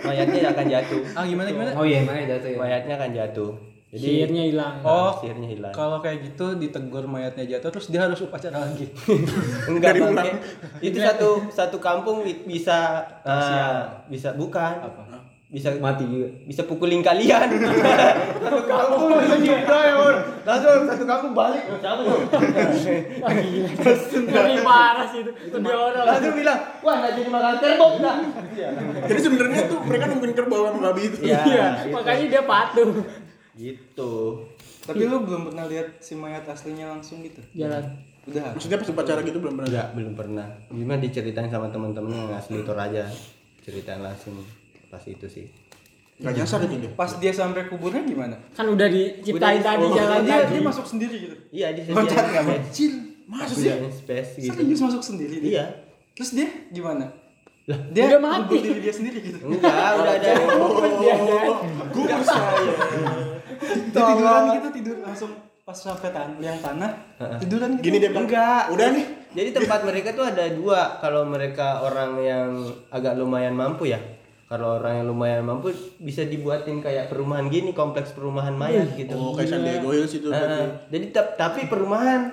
[0.06, 1.74] Mayatnya akan jatuh Ah gimana gimana?
[1.74, 2.58] Oh iya, makanya jatuh ya.
[2.62, 3.52] mayatnya akan jatuh
[3.88, 8.20] jadi sihirnya hilang Oh, sihirnya hilang kalau kayak gitu ditegur mayatnya jatuh terus dia harus
[8.20, 8.92] upacara lagi.
[9.72, 10.38] enggak bang
[10.84, 14.84] itu satu satu kampung bisa ah, bisa bukan
[15.48, 16.28] bisa Mati juga.
[16.44, 17.48] bisa pukulin kalian.
[18.44, 19.80] Satu kampung bisa juga.
[19.80, 19.96] ya
[20.44, 21.64] langsung satu kampung balik.
[21.80, 22.20] Siapa tuh
[24.28, 25.32] Ngeri parah sih itu.
[25.32, 26.04] Itu dia orang.
[26.04, 28.16] Langsung bilang wah nggak jadi makan kerbau dah.
[29.08, 31.18] Jadi sebenarnya tuh mereka nungguin kerbau sama babi itu.
[31.24, 31.96] Iya, iya gitu.
[31.96, 32.92] makanya dia patuh.
[33.56, 34.14] Gitu.
[34.88, 37.40] Tapi lu belum pernah lihat si mayat aslinya langsung gitu?
[37.56, 37.84] jalan.
[38.28, 38.52] Udah.
[38.52, 39.72] Maksudnya pas upacara gitu belum pernah.
[39.72, 40.48] enggak belum pernah.
[40.68, 43.08] Gimana diceritain sama teman-teman yang asli Toraja.
[43.64, 44.40] Ceritain langsung
[44.98, 45.46] pas itu sih
[46.18, 46.90] Gak nyasar itu dia.
[46.98, 48.34] Pas dia sampai kuburnya gimana?
[48.58, 51.36] kan udah diciptain Udah, tadi oh, jalan dia dia masuk sendiri gitu.
[51.54, 52.74] iya di Loncat nggak?
[52.74, 52.94] Kecil.
[53.30, 53.70] Masa sih?
[53.70, 54.58] space gitu.
[54.58, 55.54] Serius masuk sendiri dia.
[55.54, 55.66] Iya.
[56.18, 57.06] Terus dia gimana?
[57.70, 58.58] Lah, dia udah mati.
[58.58, 59.38] gugur diri dia sendiri gitu.
[59.46, 60.32] Enggak, udah ada.
[61.94, 62.50] Gue saya.
[63.94, 65.32] Dia tiduran gitu tidur langsung
[65.68, 66.92] pas sampai tan yang tanah
[67.44, 67.94] tiduran gitu.
[67.94, 68.64] Gini dia bilang, Enggak.
[68.74, 69.06] Udah nih.
[69.38, 70.98] Jadi tempat mereka tuh ada dua.
[70.98, 72.50] Kalau mereka orang yang
[72.90, 74.02] agak lumayan mampu ya.
[74.48, 79.12] Kalau orang yang lumayan mampu bisa dibuatin kayak perumahan gini, kompleks perumahan mayat gitu.
[79.12, 80.32] Oh, kayak San Diego Hills itu.
[80.32, 80.64] Ah, berarti.
[80.88, 82.32] jadi tap- tapi perumahan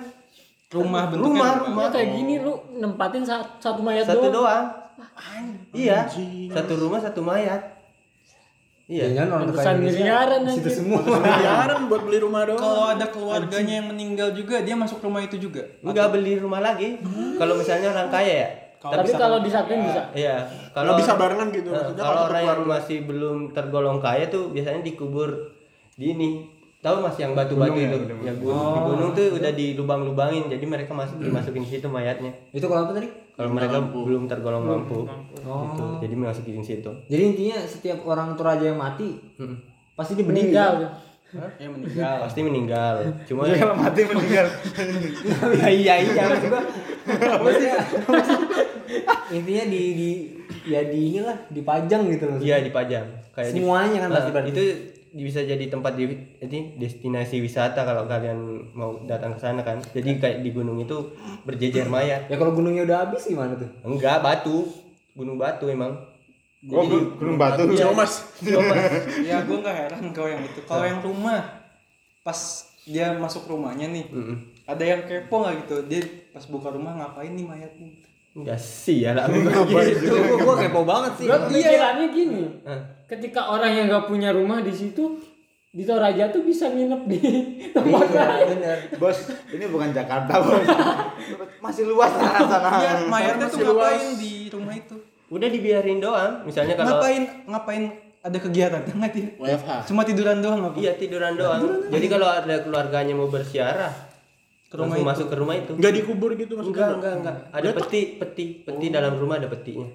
[0.71, 1.67] rumah bentuknya rumah rumah.
[1.67, 4.31] rumah Ya kayak gini lu nempatin satu, satu mayat satu doang.
[4.31, 4.65] doang.
[5.75, 6.07] Iya,
[6.55, 7.61] satu rumah satu mayat.
[8.85, 9.11] Iya.
[9.11, 10.71] Jangan orang Pantesan kaya miliaran situ anjir.
[10.71, 10.99] semua.
[11.25, 12.61] Miliaran buat beli rumah doang.
[12.61, 15.65] Kalau ada keluarganya yang meninggal juga dia masuk rumah itu juga.
[15.81, 17.01] Enggak beli rumah lagi.
[17.35, 18.49] Kalau misalnya orang kaya ya.
[18.85, 20.03] Tapi kalau disatuin bisa.
[20.13, 20.35] Iya,
[20.75, 21.69] Kalau kalau bisa barengan gitu.
[21.73, 25.29] Maksudnya kalau orang yang masih belum tergolong kaya tuh biasanya dikubur
[25.97, 26.29] di ini.
[26.85, 27.97] Tahu Mas yang batu-batu itu?
[28.21, 28.73] Ya, gunung.
[28.77, 32.29] Di gunung tuh udah dilubang-lubangin jadi mereka masuk dimasukin situ mayatnya.
[32.53, 33.09] Itu kalau apa tadi?
[33.33, 35.09] Kalau mereka belum tergolong mampu.
[35.33, 35.85] Gitu.
[36.05, 36.91] Jadi masukin situ.
[37.09, 39.17] Jadi intinya setiap orang Toraja yang mati
[39.97, 41.04] pasti dia Meninggal.
[41.57, 42.15] Yang meninggal.
[42.21, 42.93] Pasti meninggal.
[43.23, 44.45] Cuma Kalau mati meninggal.
[45.55, 46.63] ya iya iya maksud gua.
[47.37, 47.77] Maksudnya,
[49.31, 50.09] intinya di di
[50.65, 52.37] ya di inilah dipajang gitu loh.
[52.39, 53.05] iya dipajang.
[53.31, 54.49] Kayak di- Semuanya kan Nah, pasti berarti.
[54.51, 54.63] itu
[55.15, 58.35] bisa jadi tempat di ini destinasi wisata kalau kalian
[58.71, 59.79] mau datang ke sana kan.
[59.85, 62.27] Jadi kayak di gunung itu berjejer mayat.
[62.27, 63.69] Ya kalau gunungnya udah habis gimana tuh?
[63.81, 64.67] Enggak, batu.
[65.13, 65.95] Gunung batu emang.
[66.67, 67.67] Oh, gun- gunung batu.
[67.69, 68.25] Iya, Mas.
[68.37, 68.73] Coba.
[69.21, 70.59] ya gue nggak heran kalau yang itu.
[70.61, 71.39] Kalau yang rumah
[72.21, 72.39] pas
[72.81, 74.05] dia masuk rumahnya nih.
[74.63, 75.75] Ada yang kepo nggak gitu?
[75.85, 77.89] Dia pas buka rumah ngapain nih mayatnya?
[78.33, 79.29] Enggak sih ya lah.
[79.31, 80.09] gitu.
[80.11, 81.25] Gua, gua kepo banget sih.
[81.25, 82.43] Gua pikirannya gini.
[82.63, 82.81] Hah?
[83.05, 85.21] Ketika orang yang nggak punya rumah di situ
[85.69, 87.19] di Toraja tuh bisa nginep di
[87.75, 88.47] tempat Iya, lain.
[88.53, 88.77] bener.
[88.95, 89.17] Bos,
[89.49, 90.65] ini bukan Jakarta, Bos.
[91.63, 92.69] Masih luas sana sana.
[92.75, 94.97] Iya, mayatnya tuh ngapain di rumah itu?
[95.35, 96.33] Udah dibiarin doang.
[96.43, 97.83] Misalnya kalau Ngapain ngapain
[98.21, 99.27] ada kegiatan nggak dia?
[99.35, 99.71] WFH.
[99.85, 100.77] Cuma tiduran doang apa?
[100.79, 101.61] Iya tiduran doang.
[101.85, 103.91] Jadi kalau ada keluarganya mau bersiarah
[104.65, 105.71] ke rumah masuk ke rumah itu.
[105.73, 106.71] Enggak dikubur gitu maksudnya.
[106.71, 107.35] Enggak, enggak, enggak.
[107.51, 109.87] Ada peti, peti, peti dalam rumah ada petinya.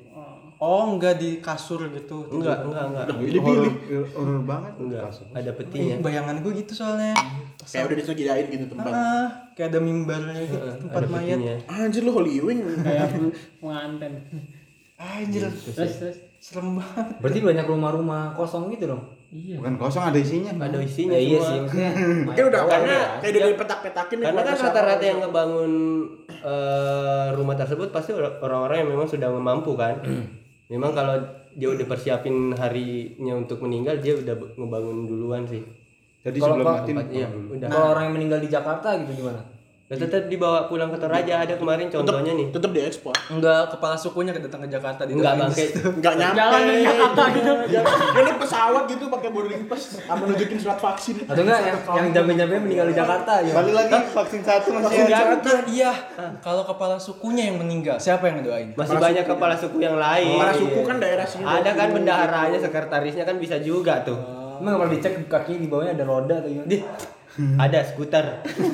[0.61, 2.29] Oh, enggak di kasur gitu.
[2.29, 3.05] Enggak, enggak, enggak.
[3.11, 3.73] Pilih-pilih.
[4.13, 4.73] Horor banget.
[4.77, 5.95] Enggak, ada Iya, petinya.
[5.99, 7.17] bayangan gue gitu soalnya.
[7.61, 8.93] Kayak udah disediain gitu tempat.
[8.93, 9.27] Ah,
[9.57, 11.37] kayak ada mimbarnya gitu, tempat Ada mayat.
[11.41, 11.55] petinya.
[11.67, 12.61] Anjir lu Holy Wing.
[12.79, 13.09] Kayak
[13.65, 14.13] pengantin.
[15.01, 16.17] Anjir, Terus terus.
[16.37, 17.17] serem banget.
[17.19, 19.01] Berarti banyak rumah-rumah kosong gitu dong.
[19.31, 19.57] Iya.
[19.57, 20.53] Bukan kosong ada isinya.
[20.53, 21.59] Ada isinya Ya, iya sih.
[22.29, 25.73] Kayak udah Karena- karena kayak udah dipetak-petakin nih Karena kan rata-rata yang ngebangun
[26.29, 29.97] eh, rumah tersebut pasti or- orang-orang yang memang sudah mampu kan.
[30.73, 31.17] memang kalau
[31.51, 35.65] dia udah persiapin harinya untuk meninggal dia udah ngebangun duluan sih.
[36.21, 37.69] Jadi Kalau- sebelum mati Iya, udah.
[37.69, 39.41] Kalau orang yang meninggal di Jakarta gitu gimana?
[39.91, 42.55] Nah, tetap dibawa pulang ke Toraja ada kemarin contohnya nih.
[42.55, 43.11] tetap diekspor.
[43.27, 45.67] Enggak, kepala sukunya kedatang ke Jakarta di Enggak bangke.
[45.99, 46.39] Enggak nyampe.
[46.39, 47.53] Jalan dari Jakarta gitu.
[47.75, 51.27] Ya, dia naik pesawat gitu pakai boarding pass sama nunjukin surat vaksin.
[51.27, 53.51] Atau enggak yang yang jamin-jamin meninggal di Jakarta ya?
[53.51, 55.49] Balik lagi vaksin satu masih satu.
[55.51, 55.93] Nah, iya.
[56.39, 58.71] Kalau kepala sukunya yang meninggal, siapa yang ngedoain?
[58.79, 60.39] Masih banyak kepala suku yang lain.
[60.39, 61.43] Kepala suku kan daerah sini.
[61.43, 64.15] Ada kan bendaharanya, sekretarisnya kan bisa juga tuh.
[64.63, 66.79] Emang kalau dicek kakinya di bawahnya ada roda atau gimana?
[67.33, 68.25] Ada skuter.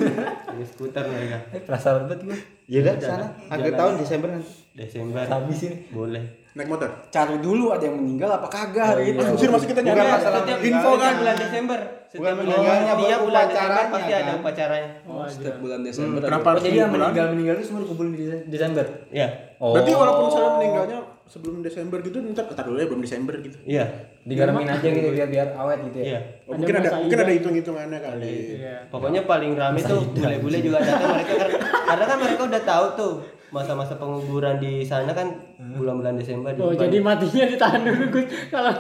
[0.54, 1.38] Ini skuter mereka.
[1.50, 2.38] Eh, penasaran banget gue.
[2.66, 3.26] Ya udah sana.
[3.46, 4.52] Akhir tahun Desember nanti.
[4.72, 5.22] Desember.
[5.22, 5.76] Habis ini.
[5.88, 6.24] Boleh.
[6.52, 6.88] Naik motor.
[7.06, 9.20] Cari dulu ada yang meninggal apa kagak hari itu.
[9.20, 11.14] Anjir masih kita nyari Bukan masalah Setiap info kan.
[11.14, 11.78] bulan Desember.
[12.02, 14.36] Setiap bulan meninggalnya, tiap bulan Desember pasti ada kan?
[14.40, 14.90] upacaranya.
[15.04, 16.16] Oh, setiap bulan Desember.
[16.16, 18.84] ada Kenapa Oh, harus jadi yang meninggal meninggal itu semua dikumpulin di Desember.
[19.12, 19.28] Iya.
[19.56, 19.72] Oh.
[19.72, 23.58] Berarti walaupun saya meninggalnya sebelum Desember gitu, ntar kata dulu ya belum Desember gitu.
[23.64, 23.86] Iya.
[24.26, 26.06] digaramin aja gitu biar biar awet gitu ya.
[26.06, 26.20] Iya.
[26.50, 28.34] Oh, Ada mungkin ada masa mungkin ada hitung-hitungannya kali.
[28.58, 28.74] Iya.
[28.90, 33.12] Pokoknya paling rame tuh bule-bule juga datang mereka karena, karena kan mereka udah tahu tuh
[33.54, 35.30] masa-masa penguburan di sana kan
[35.78, 36.50] bulan-bulan Desember.
[36.58, 36.82] Oh, disimpan.
[36.90, 38.26] jadi matinya ditahan dulu Gus.
[38.50, 38.74] Kalau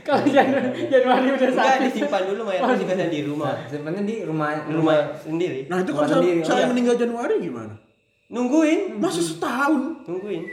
[0.00, 1.84] kalau Jan- Januari udah enggak sakit.
[1.92, 3.52] disimpan dulu mayatnya disimpan di rumah.
[3.68, 5.60] Sebenarnya di rumah Di rumah sendiri.
[5.68, 6.68] Nah itu kalau saya, saya iya.
[6.72, 7.74] meninggal Januari gimana?
[8.30, 10.06] Nungguin, Masih setahun.
[10.06, 10.46] nungguin.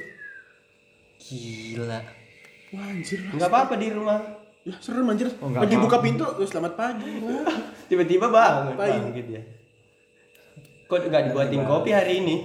[1.20, 2.00] Gila.
[2.68, 3.20] Wah anjir.
[3.30, 4.18] Enggak apa-apa di rumah.
[4.66, 5.30] Ya serem anjir.
[5.40, 7.08] Oh, nggak Lagi buka pintu, "Oh, selamat pagi.
[7.90, 9.00] Tiba-tiba bangun, Ngapain?
[9.06, 9.42] bangkit ya.
[10.88, 12.36] Kok nggak dibuatin kopi hari ini?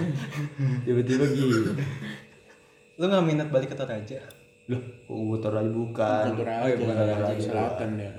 [0.86, 1.70] Tiba-tiba gitu.
[2.96, 4.18] Lu nggak minat balik ke Toraja?
[4.66, 6.24] Loh, kok gue taruh aja bukan.
[6.34, 7.38] Toraja, bukan Toraja.
[7.38, 8.10] selatan ya.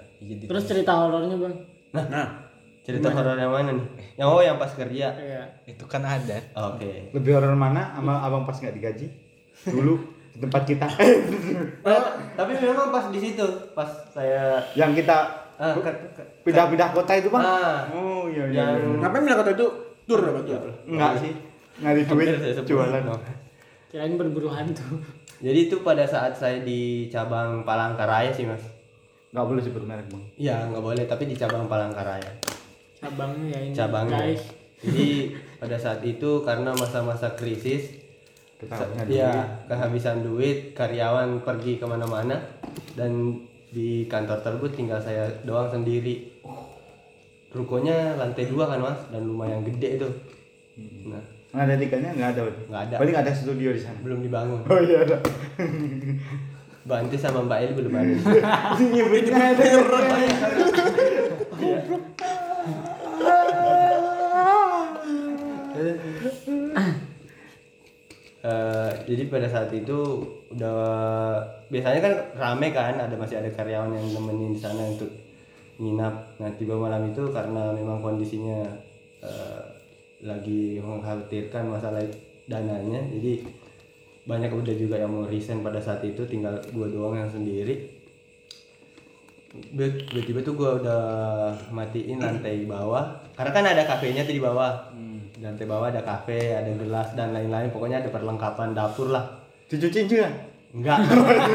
[0.47, 1.55] Terus cerita horornya, Bang.
[1.91, 2.46] Nah,
[2.87, 3.87] Cerita horor yang mana nih?
[4.15, 5.11] Yang oh yang pas kerja.
[5.11, 5.43] Iya.
[5.67, 6.39] Itu kan ada.
[6.71, 7.11] Oke.
[7.11, 9.11] Lebih horor mana sama abang pas nggak digaji?
[9.67, 9.99] Dulu
[10.31, 10.87] di tempat kita.
[11.83, 11.99] Nah,
[12.39, 13.43] tapi memang pas di situ,
[13.75, 15.17] pas saya yang kita
[15.59, 15.75] ah,
[16.47, 17.43] pindah-pindah kota itu bang.
[17.43, 18.63] ah, Oh iya iya.
[18.71, 18.97] yang iya.
[19.03, 19.67] ngapain bilang kata itu
[20.07, 20.55] tur apa tuh?
[20.87, 21.33] Enggak sih.
[21.83, 22.29] Nyari duit
[22.63, 23.03] jualan.
[23.91, 25.03] Kirain berburu hantu.
[25.43, 28.63] jadi itu pada saat saya di cabang Palangkaraya sih mas.
[29.35, 30.23] Enggak boleh sebut merek bang.
[30.39, 32.56] Iya nggak boleh, tapi di cabang Palangkaraya.
[32.97, 34.19] Cabangnya ya ini cabangnya.
[34.21, 34.43] guys
[34.77, 37.97] Jadi pada saat itu karena masa-masa krisis,
[38.61, 42.37] Ketahuan ya kehabisan duit, karyawan pergi ke mana-mana
[42.93, 43.41] dan
[43.73, 46.29] di kantor tersebut tinggal saya doang sendiri.
[47.49, 50.09] Rukonya lantai dua kan mas dan lumayan gede itu.
[51.09, 52.41] Nah Nggak ada tiketnya nggak ada.
[52.69, 52.95] Nggak ada.
[53.01, 53.97] Nggak ada studio di sana.
[54.03, 54.61] belum dibangun.
[54.67, 55.17] Oh iya ada.
[56.87, 58.13] Banti sama Mbak Eli belum ada.
[58.93, 59.65] Nyebutnya ada.
[68.47, 70.23] Eh, jadi pada saat itu
[70.55, 70.79] udah
[71.67, 75.11] biasanya kan rame kan ada masih ada karyawan yang nemenin di sana untuk
[75.75, 76.39] nginap.
[76.39, 78.63] Nah tiba malam itu karena memang kondisinya
[79.19, 79.61] eh,
[80.23, 82.01] lagi mengkhawatirkan masalah
[82.47, 83.43] dananya jadi
[84.23, 87.96] banyak udah juga yang mau resign pada saat itu tinggal gua doang yang sendiri
[89.51, 91.01] tiba-tiba tuh gua udah
[91.71, 93.23] matiin lantai bawah.
[93.33, 94.91] Karena kan ada kafenya tuh di bawah.
[95.37, 97.71] Di lantai bawah ada kafe ada gelas dan lain-lain.
[97.71, 99.23] Pokoknya ada perlengkapan dapur lah.
[99.67, 100.29] Dicuciin juga.
[100.67, 100.99] enggak.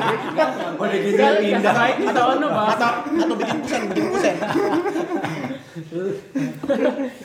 [0.81, 1.75] Udah gitu pindah.
[2.11, 4.35] atau atau atau bikin kusen bikin kusen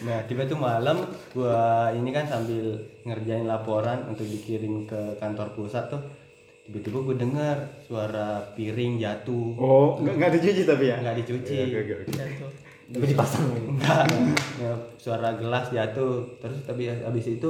[0.08, 1.04] nah tiba tuh malam
[1.36, 6.00] gua ini kan sambil ngerjain laporan untuk dikirim ke kantor pusat tuh
[6.68, 7.58] tiba-tiba gue dengar
[7.88, 9.56] suara piring jatuh.
[9.56, 11.00] Oh, nggak nggak dicuci tapi ya?
[11.00, 11.58] nggak dicuci.
[11.64, 12.14] Oke, oke, oke.
[12.92, 13.48] Tapi dipasang.
[13.56, 14.04] enggak
[14.60, 16.28] ya, suara gelas jatuh.
[16.44, 17.50] Terus tapi habis itu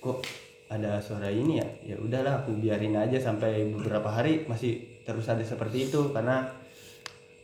[0.00, 0.24] kok
[0.72, 1.68] ada suara ini ya?
[1.92, 6.08] Ya udahlah aku biarin aja sampai beberapa hari masih terus ada seperti itu.
[6.08, 6.48] Karena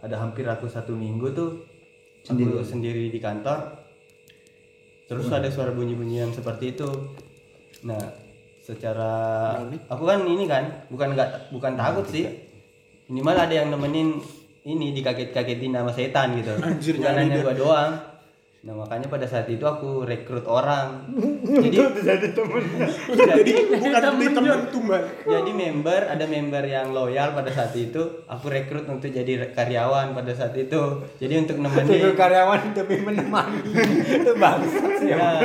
[0.01, 1.69] ada hampir aku satu minggu tuh
[2.25, 3.85] aku sendiri di kantor.
[5.05, 6.89] Terus ada suara bunyi-bunyian seperti itu.
[7.85, 8.24] Nah
[8.65, 9.13] secara
[9.93, 12.25] aku kan ini kan bukan nggak bukan takut sih.
[13.05, 14.17] minimal ada yang nemenin
[14.65, 16.57] ini dikaget-kagetin sama setan gitu.
[16.57, 18.14] Anjir, bukan hanya gua doang
[18.65, 21.05] nah makanya pada saat itu aku rekrut orang
[21.65, 22.65] jadi Jadi temen.
[23.37, 28.49] jadi bukan beli temen tumbal jadi member ada member yang loyal pada saat itu aku
[28.49, 30.81] rekrut untuk jadi karyawan pada saat itu
[31.21, 33.61] jadi untuk nemenin karyawan tapi menemani.
[34.15, 35.13] Itu sih.
[35.13, 35.41] Nah,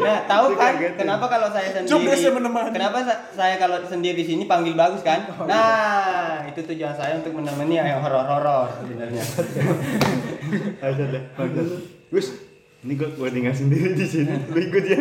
[0.00, 2.16] nah, tahu kan kenapa kalau saya sendiri
[2.72, 5.28] kenapa sa- saya kalau sendiri di sini panggil bagus kan?
[5.44, 9.22] Nah, itu tujuan saya untuk menemani yang horor-horor sebenarnya.
[10.80, 11.22] Ada deh.
[11.36, 11.99] Bagus.
[12.10, 12.34] Gus,
[12.82, 14.34] ini gua gua tinggal sendiri di sini.
[14.50, 15.00] Lu ikut ya.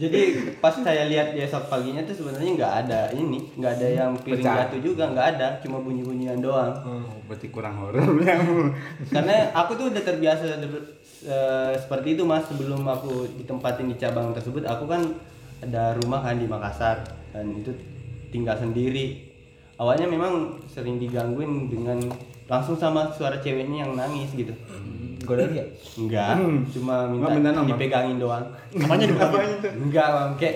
[0.00, 0.20] Jadi
[0.62, 4.40] pas saya lihat di esok paginya tuh sebenarnya nggak ada ini, nggak ada yang piring
[4.40, 4.56] Pecah.
[4.64, 6.72] jatuh juga, nggak ada, cuma bunyi-bunyian doang.
[6.86, 8.40] Oh, berarti kurang horornya.
[9.12, 14.64] Karena aku tuh udah terbiasa eh, seperti itu mas sebelum aku ditempatin di cabang tersebut,
[14.64, 15.04] aku kan
[15.60, 17.04] ada rumah kan di Makassar
[17.36, 17.74] dan itu
[18.32, 19.28] tinggal sendiri.
[19.76, 22.00] Awalnya memang sering digangguin dengan
[22.50, 24.50] langsung sama suara ceweknya yang nangis gitu.
[25.20, 25.62] Goda dia.
[25.94, 26.42] Enggak,
[26.72, 27.68] cuma minta, Nggak minta nomor.
[27.70, 28.44] dipegangin doang.
[28.72, 29.72] namanya di Apanya tuh?
[29.78, 30.50] Enggak bangke.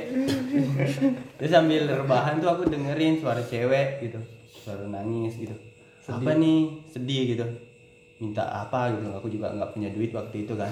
[1.38, 4.18] Terus sambil rebahan tuh aku dengerin suara cewek gitu,
[4.50, 5.54] suara nangis gitu.
[6.04, 7.46] Apa nih sedih gitu.
[8.18, 9.06] Minta apa gitu.
[9.12, 10.68] Aku juga nggak punya duit waktu itu kan.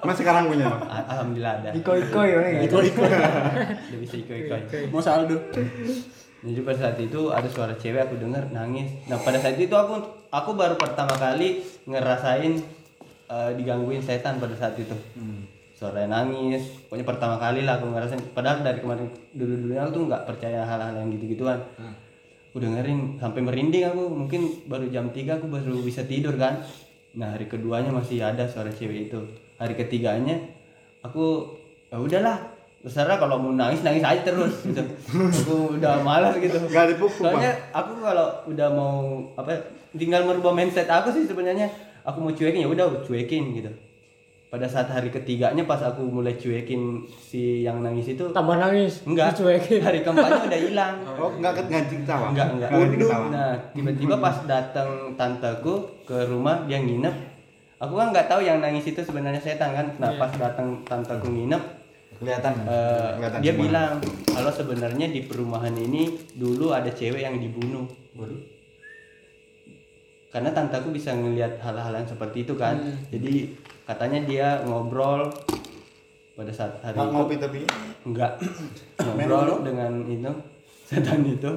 [0.00, 0.64] Mas sekarang punya.
[0.66, 0.82] Bang?
[0.86, 1.70] Al- Alhamdulillah ada.
[1.72, 2.34] Iko-iko ya.
[2.38, 2.60] orang ya?
[2.64, 3.02] Iko Iko
[3.90, 4.88] Udah bisa ikoi-ikoi.
[4.88, 5.36] mau saldo
[6.40, 8.88] Jadi pada saat itu ada suara cewek aku denger nangis.
[9.12, 10.00] Nah pada saat itu aku
[10.32, 12.56] aku baru pertama kali ngerasain
[13.28, 14.96] eh, digangguin setan pada saat itu.
[15.76, 16.88] Suara nangis.
[16.88, 18.20] Pokoknya pertama kali lah aku ngerasain.
[18.32, 21.60] Padahal dari kemarin dulu dulunya aku tuh nggak percaya hal-hal yang gitu-gituan.
[22.50, 24.04] Aku dengerin sampai merinding aku.
[24.08, 26.64] Mungkin baru jam 3 aku baru bisa tidur kan.
[27.20, 29.20] Nah hari keduanya masih ada suara cewek itu.
[29.60, 30.40] Hari ketiganya
[31.04, 31.52] aku
[31.92, 34.80] ya udahlah terserah kalau mau nangis nangis aja terus gitu.
[35.12, 36.56] aku udah malas gitu.
[36.56, 39.52] Nggak dipupuk, soalnya aku kalau udah mau apa
[39.92, 41.68] tinggal merubah mindset aku sih sebenarnya.
[42.00, 43.68] Aku mau cuekin ya udah cuekin gitu.
[44.50, 49.36] Pada saat hari ketiganya pas aku mulai cuekin si yang nangis itu tambah nangis enggak.
[49.36, 49.84] dicuekin.
[49.84, 50.94] Hari keempatnya udah hilang.
[51.20, 52.32] Oh, nggak ke ngaji ketawa.
[52.32, 52.70] enggak enggak
[53.28, 57.12] nah tiba-tiba pas datang tanteku ke rumah dia nginep.
[57.76, 59.86] Aku kan nggak tahu yang nangis itu sebenarnya setan kan.
[60.00, 61.79] Nah pas datang tanteku nginep
[62.20, 62.52] Kelihatan.
[62.68, 63.62] Kelihatan dia semua.
[63.64, 63.92] bilang
[64.28, 67.88] kalau sebenarnya di perumahan ini dulu ada cewek yang dibunuh.
[70.30, 72.78] Karena tantaku bisa ngelihat hal-hal yang seperti itu kan.
[73.10, 75.26] Jadi katanya dia ngobrol
[76.38, 77.16] pada saat hari Nggak itu.
[77.18, 77.60] ngopi tapi.
[78.00, 78.32] enggak
[79.02, 80.30] ngobrol dengan itu
[80.88, 81.50] setan itu.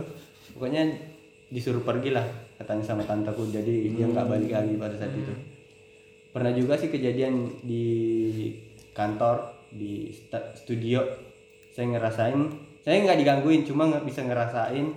[0.58, 0.90] Pokoknya
[1.54, 2.26] disuruh pergi lah
[2.58, 3.46] katanya sama tantaku.
[3.52, 5.34] Jadi dia nggak balik lagi pada saat itu.
[6.34, 7.86] Pernah juga sih kejadian di
[8.98, 10.14] kantor di
[10.54, 11.02] studio
[11.74, 12.40] saya ngerasain
[12.86, 14.88] saya nggak digangguin cuma nggak bisa ngerasain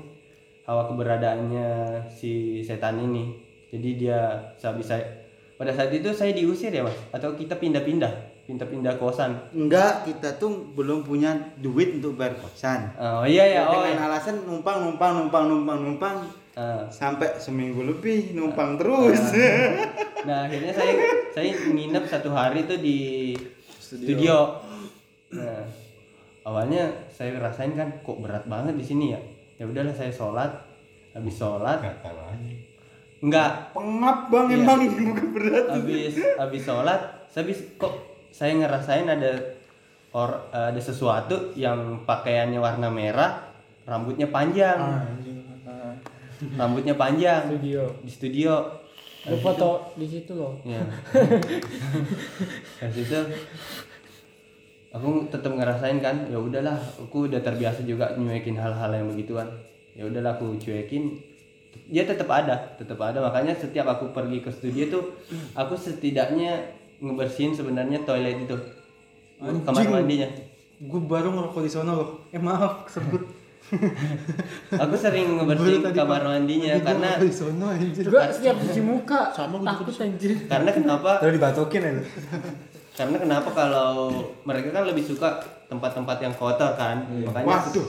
[0.66, 1.68] hawa keberadaannya
[2.10, 3.32] si setan ini
[3.72, 4.20] jadi dia
[4.60, 4.76] saya
[5.56, 10.70] pada saat itu saya diusir ya mas atau kita pindah-pindah pindah-pindah kosan Enggak, kita tuh
[10.76, 12.94] belum punya duit untuk bayar kosan.
[12.94, 14.06] oh iya ya oh Dengan iya.
[14.06, 16.16] alasan numpang, numpang, numpang, numpang, numpang
[16.56, 16.88] Ah.
[16.88, 19.20] sampai seminggu lebih numpang terus.
[20.24, 20.92] Nah akhirnya saya
[21.36, 23.36] saya nginep satu hari tuh di
[23.76, 24.64] studio.
[25.32, 25.62] Nah
[26.42, 29.20] awalnya saya rasain kan kok berat banget di sini ya.
[29.56, 30.52] Ya udahlah saya sholat,
[31.10, 31.80] habis sholat
[33.16, 34.56] enggak Pengap bang Iya.
[34.60, 35.64] emang bukan berat.
[35.72, 37.92] habis habis sholat saya habis kok
[38.28, 39.32] saya ngerasain ada
[40.12, 43.40] or ada sesuatu yang pakaiannya warna merah
[43.88, 44.76] rambutnya panjang
[46.54, 47.82] rambutnya panjang Studio.
[48.04, 48.54] di studio
[49.26, 50.54] Lu foto di situ loh.
[50.70, 50.78] Ya.
[52.78, 53.18] Dari situ
[54.96, 59.46] aku tetap ngerasain kan, ya udahlah, aku udah terbiasa juga nyuekin hal-hal yang begituan.
[59.92, 61.20] Ya udahlah aku cuekin.
[61.92, 63.20] Dia tetap ada, tetap ada.
[63.20, 65.04] Makanya setiap aku pergi ke studio tuh,
[65.52, 68.56] aku setidaknya ngebersihin sebenarnya toilet itu.
[69.36, 69.92] Kamar Anjing.
[69.92, 70.28] mandinya.
[70.80, 72.24] Gue baru ngerokok di sana loh.
[72.32, 73.20] Eh maaf, sebut.
[74.82, 78.06] Aku sering ngebersihin kamar mandinya karena di sana anjir.
[78.06, 80.38] Gua setiap cuci muka Sama gua takut anjir.
[80.46, 81.18] karena kenapa?
[81.18, 82.02] Terus dibatokin aja.
[82.96, 84.08] Karena kenapa kalau
[84.42, 85.36] mereka kan lebih suka
[85.68, 87.86] tempat-tempat yang kotor kan, makanya Waduh.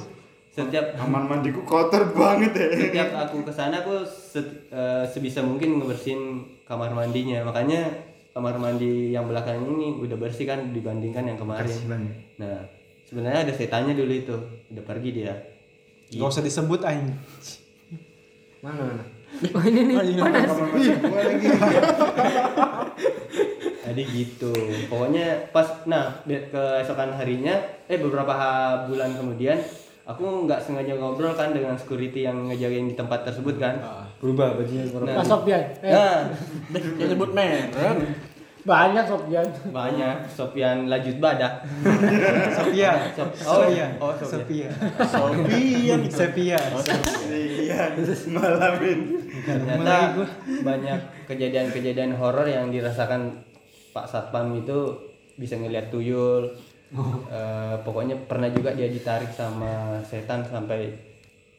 [0.51, 2.67] setiap Kamar mandiku kotor banget ya.
[2.75, 7.87] setiap aku ke sana aku se- eh, sebisa mungkin ngebersihin kamar mandinya, makanya
[8.33, 11.73] kamar mandi yang belakang ini udah bersih kan dibandingkan yang kemarin.
[12.35, 12.57] Nah
[13.01, 14.35] sebenarnya ada setannya dulu itu,
[14.67, 15.31] udah pergi dia.
[16.09, 17.13] Gak usah disebut anjing.
[18.59, 19.03] Mana mana?
[19.53, 20.49] Oh ini nih panas.
[23.87, 24.51] Jadi gitu.
[24.91, 27.55] Pokoknya pas nah keesokan harinya
[27.87, 28.35] eh beberapa
[28.87, 29.55] bulan kemudian
[30.07, 33.75] aku nggak sengaja ngobrol kan dengan security yang ngejagain di tempat tersebut kan.
[34.23, 35.13] Berubah bajunya berubah.
[35.13, 35.63] Nah, Pak Sofyan.
[35.83, 36.19] Eh, nah
[36.99, 37.67] Yang sebut merek.
[38.67, 39.47] banyak Sofyan.
[39.71, 41.63] banyak Sofian Lajut Badak.
[42.59, 42.99] Sofian.
[43.15, 43.91] Oh, Sofian.
[44.03, 44.71] oh, Sofian.
[45.07, 45.99] Sofian.
[46.11, 46.63] Sofian.
[47.31, 47.95] Iya,
[48.27, 49.15] malam ini.
[49.47, 50.19] Ternyata
[50.67, 50.99] banyak
[51.31, 53.46] kejadian-kejadian horor yang dirasakan
[53.97, 54.93] Pak Satpam itu
[55.35, 56.45] bisa ngelihat tuyul.
[57.27, 60.87] Eh, pokoknya pernah juga dia ditarik sama setan sampai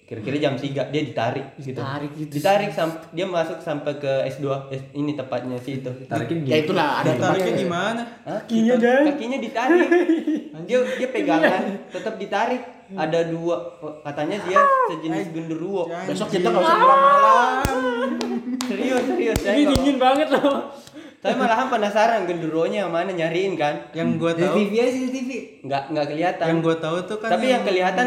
[0.03, 1.77] kira-kira jam 3 dia ditarik gitu.
[1.77, 2.33] Ditarik gitu.
[2.33, 5.91] Ditarik sam dia masuk sampai ke S2 S- ini tepatnya sih itu.
[6.09, 8.03] Tarikin Ya itulah ada Tariknya gimana?
[8.25, 8.41] Hah?
[9.05, 9.89] kakinya ditarik
[10.67, 13.57] dia dia pegangan tetap ditarik ada dua
[14.03, 17.53] katanya dia sejenis genderuwo Besok kita nggak usah pulang malam.
[18.59, 20.73] serius serius saya Ini dingin banget loh.
[21.19, 25.31] Saya malahan penasaran genderuwonya yang mana nyariin kan Yang gue tahu, TV aja sih TV.
[25.61, 28.07] nggak nggak kelihatan yang gue tahu tuh kan tapi yang kelihatan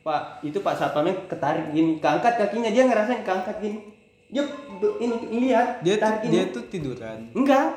[0.00, 3.78] pak itu pak satpamnya ketarik gini keangkat kakinya dia ngerasain keangkat gini
[4.26, 4.42] dia
[4.74, 7.18] be- ini lihat dia tuh, dia tuh tiduran.
[7.32, 7.68] enggak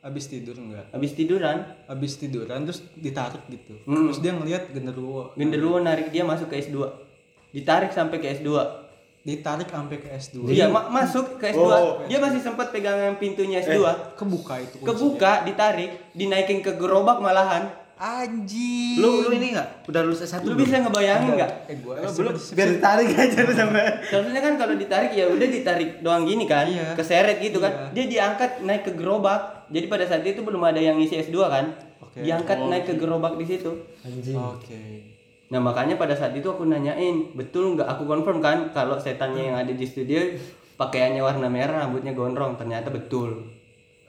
[0.00, 0.90] Abis tidur enggak?
[0.90, 3.78] habis tiduran Abis tiduran terus ditarik gitu.
[3.84, 4.08] Hmm.
[4.08, 5.30] Terus dia ngeliat genderuwo.
[5.32, 6.74] genderuwo narik dia masuk ke S2
[7.50, 8.48] ditarik sampai ke S2
[9.22, 10.50] Ditarik sampai ke S2.
[10.50, 11.62] Iya, ma- masuk ke S2.
[11.62, 12.02] Oh.
[12.04, 13.78] Dia masih sempat pegangan pintunya S2.
[14.18, 14.82] Kebuka itu.
[14.82, 17.70] Kebuka, ditarik, dinaikin ke gerobak malahan.
[17.94, 18.98] Anjing.
[18.98, 19.86] Lu lu ini enggak?
[19.86, 21.50] Udah lulus S1 Lu bisa ngebayangin nggak?
[21.70, 22.34] Eh gua belum?
[22.34, 23.82] Biar ditarik aja lu sampai.
[24.02, 26.98] Seharusnya kan kalau ditarik ya udah ditarik doang gini kan, Iya.
[26.98, 27.94] keseret gitu kan.
[27.94, 29.70] Dia diangkat naik ke gerobak.
[29.70, 31.70] Jadi pada saat itu belum ada yang ngisi S2 kan.
[32.02, 32.26] Oke.
[32.26, 33.70] Diangkat naik ke gerobak di situ.
[34.34, 35.21] Oke.
[35.52, 37.84] Nah makanya pada saat itu aku nanyain, betul nggak?
[37.84, 40.16] Aku confirm kan kalau setannya yang ada di studio
[40.80, 42.56] pakaiannya warna merah, rambutnya gondrong.
[42.56, 43.52] Ternyata betul.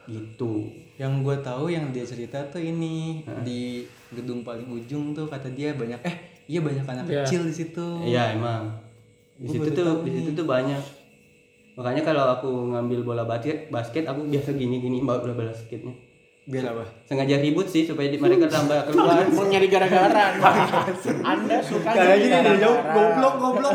[0.07, 0.71] Gitu.
[0.95, 3.83] Yang gue tahu yang dia cerita tuh ini di
[4.15, 6.15] gedung paling ujung tuh kata dia banyak eh
[6.47, 7.23] iya banyak anak Iya.
[7.27, 7.87] kecil di situ.
[8.07, 8.79] Iya emang.
[9.35, 10.79] Di situ tuh di situ tuh banyak.
[11.73, 15.91] Makanya kalau aku ngambil bola basket, basket aku biasa gini-gini mbak bola basketnya.
[16.43, 16.83] Biar apa?
[17.03, 19.23] Sengaja ribut sih supaya di- mereka tambah keluar.
[19.25, 20.35] Mau nyari gara-gara.
[21.31, 22.93] Anda suka Kayak nyari gini dari jauh gara-gara.
[22.93, 23.73] goblok goblok.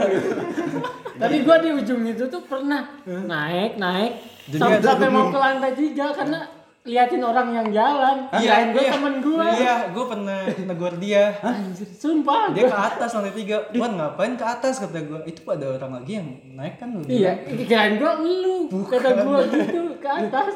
[1.19, 4.13] Tapi gua di ujung itu tuh pernah naik naik
[4.55, 6.47] sampai mau ke lantai tiga karena
[6.89, 8.17] liatin orang yang jalan.
[8.33, 9.47] Kirain gua temen gua.
[9.53, 11.37] Iya, gue pernah negor dia.
[11.39, 12.49] Anjir, sumpah.
[12.51, 13.57] Dia gua- ke atas lantai tiga.
[13.77, 15.21] Wan ngapain ke atas kata gue.
[15.25, 17.05] Itu ada orang lagi yang naik kan lu.
[17.05, 18.73] Iya, kirain gua lu.
[18.89, 20.53] Kata gua gitu ke atas.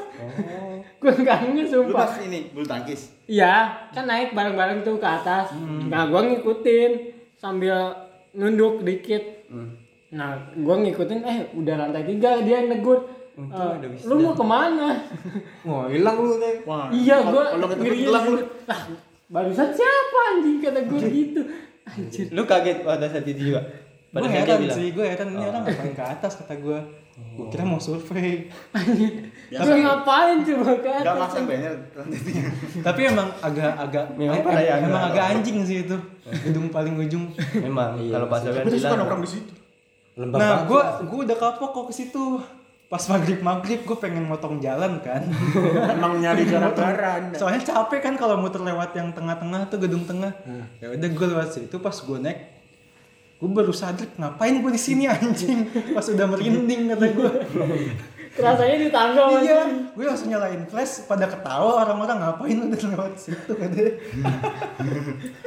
[0.96, 2.08] Gua enggak nge Lu sumpah.
[2.08, 3.12] pas ini bulu tangkis.
[3.28, 3.54] Iya,
[3.92, 5.52] kan naik bareng-bareng tuh ke atas.
[5.86, 6.90] Nah, gua ngikutin
[7.36, 7.92] sambil
[8.32, 9.44] nunduk dikit.
[10.10, 13.04] Nah, gua ngikutin eh udah lantai tiga dia yang negur.
[13.32, 14.88] Untung "Eh, ada wisda." lu mau ke mana?
[15.68, 16.54] Wah, hilang lu nih.
[16.62, 18.38] Wah, iya, gua kalau gelang lu.
[18.64, 18.80] Lah,
[19.26, 21.40] barusan siapa anjing kata gua gitu.
[21.82, 22.26] Anjir.
[22.30, 23.62] Lu kaget pada saat itu juga.
[24.12, 24.76] gue dia heran bilang.
[24.76, 26.78] sih gue heran ini orang ngapain ke atas kata gue
[27.32, 28.44] gue kira mau survei
[29.56, 31.00] Lu ngapain coba kan?
[31.00, 32.20] Enggak masang banner lantai
[32.92, 35.96] tapi emang agak agak Memang em- perayaan emang agak anjing sih itu
[36.44, 37.24] gedung paling ujung
[37.56, 39.52] Memang kalau Pak Sofian Tapi suka nongkrong di situ.
[40.12, 42.24] Lembab nah gue gue udah kapok kok ke situ
[42.92, 45.24] pas maghrib maghrib gue pengen motong jalan kan.
[45.96, 47.32] Emang nyari gara-gara.
[47.32, 50.36] soalnya capek kan kalau muter lewat yang tengah-tengah tuh gedung tengah.
[50.76, 52.60] Ya udah gue lewat situ pas gue naik
[53.42, 55.72] gue baru sadar ngapain gue di sini anjing?
[55.96, 57.30] Pas udah merinding kata gue
[58.32, 59.60] Kerasanya di tangga iya
[59.92, 63.92] gue langsung nyalain flash pada ketawa orang-orang ngapain udah lewat situ katanya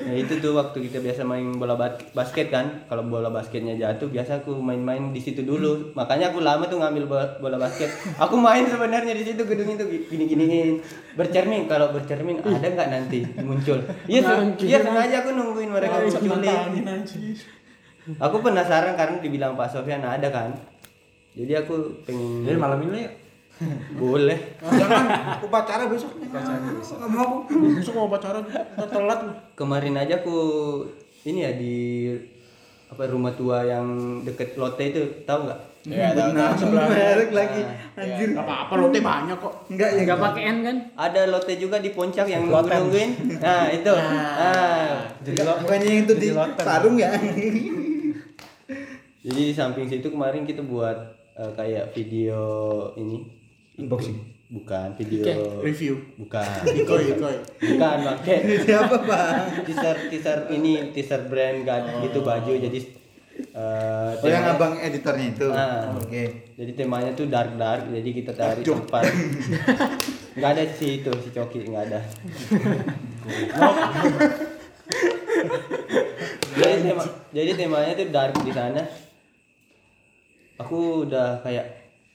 [0.05, 2.86] Ya itu tuh waktu kita biasa main bola bas- basket kan.
[2.86, 5.97] Kalau bola basketnya jatuh biasa aku main-main di situ dulu.
[5.97, 7.89] Makanya aku lama tuh ngambil bola, bola basket.
[8.21, 10.77] Aku main sebenarnya di situ gedung itu gini-giniin.
[11.17, 13.81] Bercermin kalau bercermin ada nggak nanti muncul.
[14.05, 16.86] Iya iya sengaja aku nungguin mereka munculin.
[18.21, 20.53] Aku penasaran karena dibilang Pak Sofyan ada kan.
[21.36, 21.73] Jadi aku
[22.07, 23.13] pengen Jadi malam ini yuk.
[24.03, 24.39] boleh.
[24.59, 26.11] Jangan upacara besok.
[26.19, 27.47] Enggak mau.
[27.47, 29.19] Besok mau upacara ntar telat.
[29.55, 30.38] Kemarin aja aku
[31.23, 31.75] ini ya di
[32.86, 35.61] apa rumah tua yang deket Lotte itu tahu nggak?
[35.86, 36.89] Ya, benar sebelah.
[36.89, 37.61] Merek lagi.
[37.93, 38.33] Anjir.
[38.33, 39.53] Enggak apa-apa lote banyak kok.
[39.69, 39.99] Enggak ya.
[40.01, 40.77] Enggak pakai N kan?
[40.97, 43.38] Ada lote juga di Puncak yang nunggu-nungguin.
[43.38, 43.93] Nah, itu.
[43.93, 45.05] Ah.
[45.61, 47.13] Bukannya yang itu di sarung ya?
[49.25, 52.41] Jadi di samping situ kemarin kita buat eh, kayak video
[52.95, 53.27] ini
[53.75, 54.15] Unboxing.
[54.47, 55.97] bukan video Review.
[56.17, 56.47] bukan
[56.79, 57.36] Ikoy, ikoy.
[57.59, 59.43] bukan pakai Siapa, Bang?
[59.67, 62.79] teaser teaser ini teaser brand gak gitu baju jadi
[63.51, 65.47] eh, Oh, yang abang editornya itu.
[65.49, 65.91] Ah.
[65.93, 66.55] Oke.
[66.55, 69.03] jadi temanya tuh dark dark jadi kita cari tempat
[70.36, 71.99] nggak ada si itu si coki nggak ada
[76.55, 78.81] jadi tema jadi temanya tuh dark di sana
[80.56, 81.66] aku udah kayak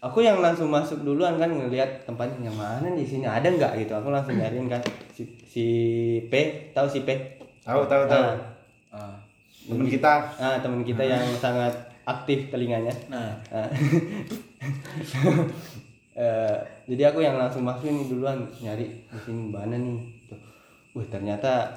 [0.00, 3.92] aku yang langsung masuk duluan kan ngelihat tempatnya yang mana di sini ada nggak gitu
[3.92, 4.80] aku langsung nyariin kan
[5.12, 5.66] si, si
[6.32, 6.34] P
[6.72, 7.10] tahu si P
[7.60, 8.24] Tahu, tahu, tahu.
[8.90, 9.14] Ah.
[9.68, 10.32] Temen kita.
[10.40, 11.70] ah teman kita yang sangat
[12.08, 13.68] aktif telinganya Nah, Ah.
[16.20, 20.04] Eh, jadi aku yang langsung masukin duluan nyari di sini mana nih.
[20.28, 20.36] Tuh.
[20.92, 21.70] Wih ternyata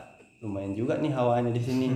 [0.44, 1.88] lumayan juga nih hawanya di sini.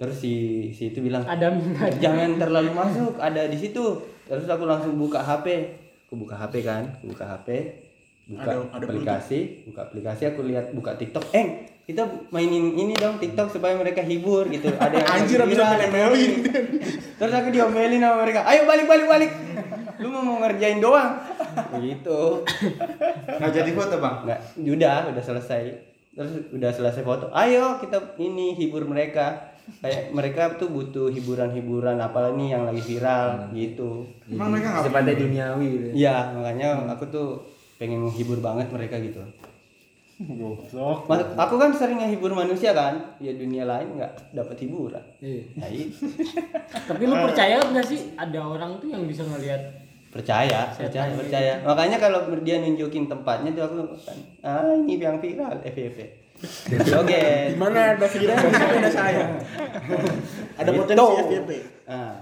[0.00, 0.32] Terus si
[0.72, 2.00] si itu bilang Ada minat.
[2.00, 4.00] jangan terlalu masuk ada di situ.
[4.24, 5.76] Terus aku langsung buka HP.
[6.08, 7.48] Aku buka HP kan, aku buka HP,
[8.26, 11.22] buka Ada- ada aplikasi, buka aplikasi aku lihat buka TikTok.
[11.30, 11.46] Eh,
[11.84, 14.72] kita mainin ini dong TikTok supaya mereka hibur gitu.
[14.80, 16.32] Ada yang Anjir, habis viral, omelin-omelin.
[17.14, 18.40] Terus aku diomelin sama mereka.
[18.42, 19.30] Ayo balik balik balik.
[20.00, 21.20] Lu mau mau ngerjain doang.
[21.76, 22.20] Gitu.
[23.38, 24.24] Nggak jadi foto, Bang.
[24.24, 25.62] Nggak, udah, udah selesai.
[26.10, 27.28] Terus udah selesai foto.
[27.30, 29.49] Ayo kita ini hibur mereka.
[29.80, 34.04] Kayak mereka tuh butuh hiburan-hiburan apalagi nih yang lagi viral gitu.
[34.28, 35.88] Emang mereka nggak Sepantai duniawi gitu.
[35.96, 37.28] Iya, makanya aku tuh
[37.80, 39.24] pengen menghibur banget mereka gitu.
[41.08, 45.00] Mas- aku kan sering ngehibur manusia kan, ya dunia lain nggak dapat hiburan.
[45.24, 45.42] Iya.
[45.56, 45.96] Nah, itu.
[46.92, 49.80] Tapi lu percaya nggak sih ada orang tuh yang bisa ngelihat
[50.10, 55.62] percaya percaya percaya makanya kalau dia nunjukin tempatnya tuh aku kan ah ini yang viral
[55.62, 55.98] FVP
[56.96, 57.20] oke
[57.50, 59.24] Gimana ada sini ada saya.
[60.56, 60.78] Ada Gitu.
[60.78, 61.50] potensi FYP.
[61.84, 62.14] Ah.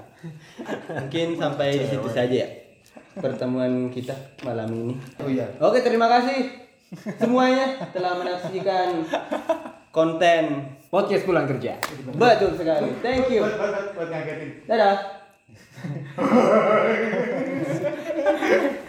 [0.91, 2.49] mungkin sampai di situ saja ya
[3.15, 4.13] pertemuan kita
[4.43, 5.47] malam ini Oh iya.
[5.57, 6.51] oke terima kasih
[7.15, 9.05] semuanya telah menyaksikan
[9.91, 10.45] konten
[10.89, 11.77] Podcast pulang kerja.
[12.11, 13.45] betul sekali thank you
[14.65, 14.97] dadah